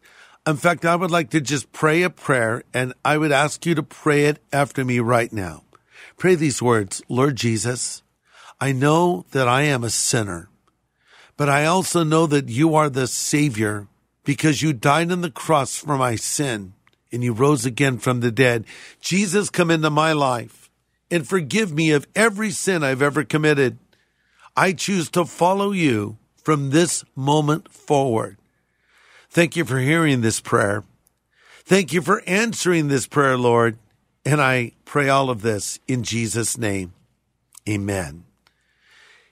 In 0.45 0.57
fact, 0.57 0.85
I 0.85 0.95
would 0.95 1.09
like 1.09 1.31
to 1.31 1.41
just 1.41 1.71
pray 1.71 2.03
a 2.03 2.11
prayer 2.11 2.61
and 2.71 2.93
I 3.03 3.17
would 3.17 3.31
ask 3.31 3.65
you 3.65 3.73
to 3.73 3.81
pray 3.81 4.25
it 4.25 4.37
after 4.53 4.85
me 4.85 4.99
right 4.99 5.33
now. 5.33 5.63
Pray 6.17 6.35
these 6.35 6.61
words 6.61 7.01
Lord 7.09 7.35
Jesus, 7.35 8.03
I 8.61 8.71
know 8.71 9.25
that 9.31 9.47
I 9.47 9.63
am 9.63 9.83
a 9.83 9.89
sinner, 9.89 10.49
but 11.37 11.49
I 11.49 11.65
also 11.65 12.03
know 12.03 12.27
that 12.27 12.49
you 12.49 12.75
are 12.75 12.89
the 12.89 13.07
Savior 13.07 13.87
because 14.23 14.61
you 14.61 14.73
died 14.73 15.11
on 15.11 15.21
the 15.21 15.31
cross 15.31 15.77
for 15.77 15.97
my 15.97 16.15
sin 16.15 16.73
and 17.11 17.23
you 17.23 17.33
rose 17.33 17.65
again 17.65 17.97
from 17.97 18.19
the 18.19 18.31
dead. 18.31 18.65
Jesus, 19.01 19.49
come 19.49 19.71
into 19.71 19.89
my 19.89 20.13
life 20.13 20.69
and 21.11 21.27
forgive 21.27 21.71
me 21.71 21.91
of 21.91 22.07
every 22.15 22.51
sin 22.51 22.83
I've 22.83 23.01
ever 23.01 23.23
committed. 23.23 23.77
I 24.55 24.73
choose 24.73 25.09
to 25.11 25.25
follow 25.25 25.71
you 25.71 26.17
from 26.35 26.69
this 26.69 27.03
moment 27.15 27.71
forward. 27.71 28.37
Thank 29.29 29.55
you 29.55 29.65
for 29.65 29.79
hearing 29.79 30.21
this 30.21 30.39
prayer. 30.39 30.83
Thank 31.63 31.91
you 31.91 32.01
for 32.01 32.21
answering 32.27 32.87
this 32.87 33.07
prayer, 33.07 33.37
Lord. 33.37 33.77
And 34.23 34.41
I 34.41 34.71
pray 34.85 35.09
all 35.09 35.29
of 35.29 35.41
this 35.41 35.79
in 35.87 36.03
Jesus' 36.03 36.57
name. 36.57 36.93
Amen. 37.67 38.23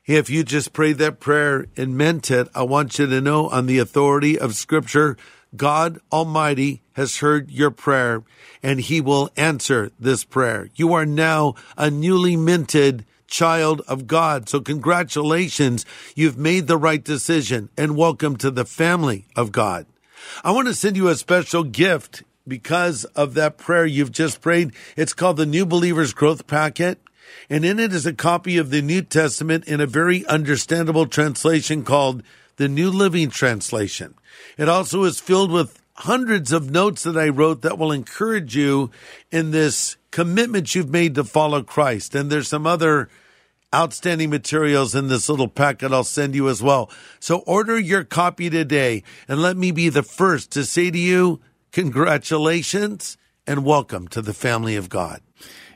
If 0.06 0.30
you 0.30 0.44
just 0.44 0.74
prayed 0.74 0.98
that 0.98 1.22
prayer 1.22 1.68
and 1.78 1.98
meant 1.98 2.30
it, 2.30 2.50
I 2.54 2.64
want 2.64 3.00
you 3.00 3.08
to 3.08 3.22
know 3.22 3.48
on 3.48 3.68
the 3.68 3.80
authority 3.80 4.38
of 4.38 4.54
scripture, 4.54 5.16
God 5.56 6.02
Almighty 6.12 6.82
has 6.94 7.20
heard 7.20 7.50
your 7.50 7.72
prayer 7.72 8.22
and 8.62 8.82
he 8.82 9.00
will 9.00 9.30
answer 9.38 9.92
this 9.98 10.26
prayer. 10.26 10.70
You 10.76 10.92
are 10.92 11.06
now 11.06 11.56
a 11.78 11.90
newly 11.90 12.36
minted 12.36 13.06
child 13.28 13.82
of 13.88 14.06
God. 14.06 14.50
So 14.50 14.60
congratulations. 14.60 15.86
You've 16.16 16.38
made 16.38 16.68
the 16.68 16.78
right 16.78 17.02
decision 17.02 17.70
and 17.78 17.96
welcome 17.96 18.36
to 18.38 18.52
the 18.52 18.66
family 18.66 19.26
of 19.38 19.54
God. 19.54 19.86
I 20.44 20.52
want 20.52 20.68
to 20.68 20.74
send 20.74 20.98
you 20.98 21.08
a 21.08 21.16
special 21.16 21.64
gift 21.64 22.24
because 22.46 23.06
of 23.06 23.36
that 23.36 23.58
prayer 23.58 23.86
you've 23.86 24.12
just 24.12 24.42
prayed. 24.42 24.74
It's 24.98 25.14
called 25.14 25.38
the 25.38 25.46
New 25.46 25.66
Believers 25.66 26.14
Growth 26.14 26.46
Packet. 26.46 27.00
And 27.50 27.66
in 27.66 27.80
it 27.80 27.94
is 27.94 28.06
a 28.06 28.14
copy 28.14 28.58
of 28.58 28.70
the 28.70 28.82
New 28.82 29.02
Testament 29.02 29.66
in 29.66 29.82
a 29.82 29.88
very 29.88 30.26
understandable 30.28 31.06
translation 31.06 31.84
called 31.84 32.24
the 32.58 32.68
New 32.68 32.90
Living 32.90 33.30
Translation. 33.30 34.16
It 34.58 34.70
also 34.70 35.04
is 35.04 35.20
filled 35.20 35.52
with 35.52 35.80
hundreds 35.96 36.52
of 36.52 36.72
notes 36.72 37.04
that 37.04 37.18
I 37.18 37.30
wrote 37.30 37.62
that 37.62 37.78
will 37.78 37.92
encourage 37.92 38.56
you 38.56 38.92
in 39.32 39.52
this 39.52 39.98
commitment 40.12 40.74
you've 40.74 40.90
made 40.90 41.16
to 41.16 41.24
follow 41.24 41.62
Christ. 41.64 42.16
And 42.16 42.30
there's 42.30 42.48
some 42.48 42.66
other 42.66 43.10
outstanding 43.74 44.30
materials 44.30 44.94
in 44.94 45.08
this 45.08 45.28
little 45.30 45.48
packet 45.48 45.92
I'll 45.92 46.04
send 46.04 46.36
you 46.36 46.48
as 46.48 46.62
well. 46.62 46.92
So 47.20 47.40
order 47.40 47.80
your 47.80 48.04
copy 48.04 48.50
today 48.50 49.04
and 49.28 49.42
let 49.42 49.58
me 49.58 49.72
be 49.72 49.90
the 49.90 50.04
first 50.04 50.52
to 50.52 50.66
say 50.66 50.92
to 50.92 50.98
you, 50.98 51.42
congratulations 51.72 53.18
and 53.48 53.66
welcome 53.66 54.08
to 54.10 54.22
the 54.22 54.34
family 54.34 54.76
of 54.76 54.90
God. 54.90 55.22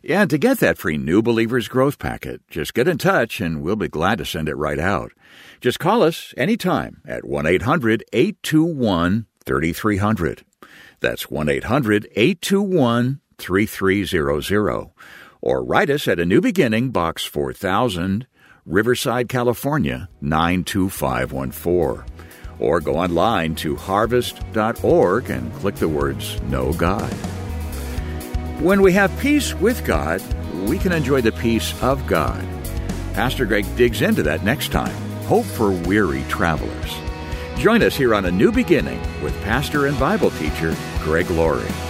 Yeah, 0.08 0.26
to 0.28 0.38
get 0.38 0.60
that 0.60 0.78
free 0.78 0.98
New 0.98 1.22
Believers 1.22 1.68
Growth 1.68 2.00
Packet, 2.00 2.40
just 2.50 2.74
get 2.74 2.88
in 2.88 2.98
touch 2.98 3.42
and 3.42 3.62
we'll 3.62 3.76
be 3.76 3.90
glad 3.90 4.20
to 4.20 4.26
send 4.26 4.48
it 4.48 4.56
right 4.56 4.80
out. 4.80 5.12
Just 5.60 5.82
call 5.82 6.02
us 6.02 6.34
anytime 6.38 7.02
at 7.06 7.26
1 7.26 7.46
800 7.46 8.06
821 8.14 9.26
3300. 9.44 10.46
That's 11.02 11.30
1 11.30 11.50
800 11.50 12.08
821 12.16 13.20
3300. 13.38 14.92
Or 15.42 15.62
write 15.62 15.90
us 15.90 16.08
at 16.08 16.22
A 16.22 16.26
New 16.26 16.40
Beginning, 16.40 16.92
Box 16.92 17.26
4000, 17.26 18.28
Riverside, 18.66 19.28
California 19.28 20.08
92514. 20.22 22.06
Or 22.60 22.80
go 22.80 22.96
online 22.96 23.56
to 23.56 23.76
harvest.org 23.76 25.30
and 25.30 25.54
click 25.56 25.76
the 25.76 25.90
words 25.90 26.42
Know 26.44 26.72
God. 26.72 27.14
When 28.60 28.82
we 28.82 28.92
have 28.94 29.16
peace 29.20 29.54
with 29.54 29.86
God, 29.86 30.20
we 30.68 30.80
can 30.80 30.92
enjoy 30.92 31.22
the 31.22 31.32
peace 31.32 31.80
of 31.84 32.08
God. 32.08 32.44
Pastor 33.14 33.46
Greg 33.46 33.68
digs 33.76 34.02
into 34.02 34.24
that 34.24 34.44
next 34.44 34.72
time. 34.72 34.96
Hope 35.26 35.46
for 35.46 35.70
weary 35.70 36.24
travelers. 36.28 36.96
Join 37.60 37.84
us 37.84 37.96
here 37.96 38.16
on 38.16 38.26
A 38.26 38.32
New 38.32 38.52
Beginning 38.52 39.00
with 39.22 39.40
pastor 39.44 39.86
and 39.86 40.00
Bible 40.00 40.32
teacher 40.32 40.76
Greg 41.04 41.30
Laurie. 41.30 41.87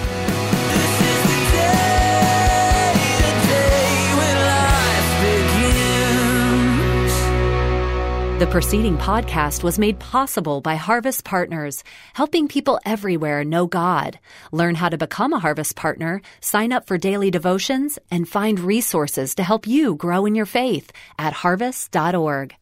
The 8.37 8.45
preceding 8.45 8.97
podcast 8.99 9.63
was 9.63 9.79
made 9.79 9.97
possible 9.97 10.61
by 10.61 10.75
Harvest 10.75 11.23
Partners, 11.25 11.83
helping 12.13 12.47
people 12.47 12.79
everywhere 12.85 13.43
know 13.43 13.65
God. 13.65 14.19
Learn 14.51 14.75
how 14.75 14.89
to 14.89 14.97
become 14.97 15.33
a 15.33 15.39
Harvest 15.39 15.75
Partner, 15.75 16.21
sign 16.39 16.71
up 16.71 16.85
for 16.85 16.99
daily 16.99 17.31
devotions, 17.31 17.97
and 18.11 18.29
find 18.29 18.59
resources 18.59 19.33
to 19.33 19.43
help 19.43 19.65
you 19.65 19.95
grow 19.95 20.27
in 20.27 20.35
your 20.35 20.45
faith 20.45 20.91
at 21.17 21.33
harvest.org. 21.33 22.55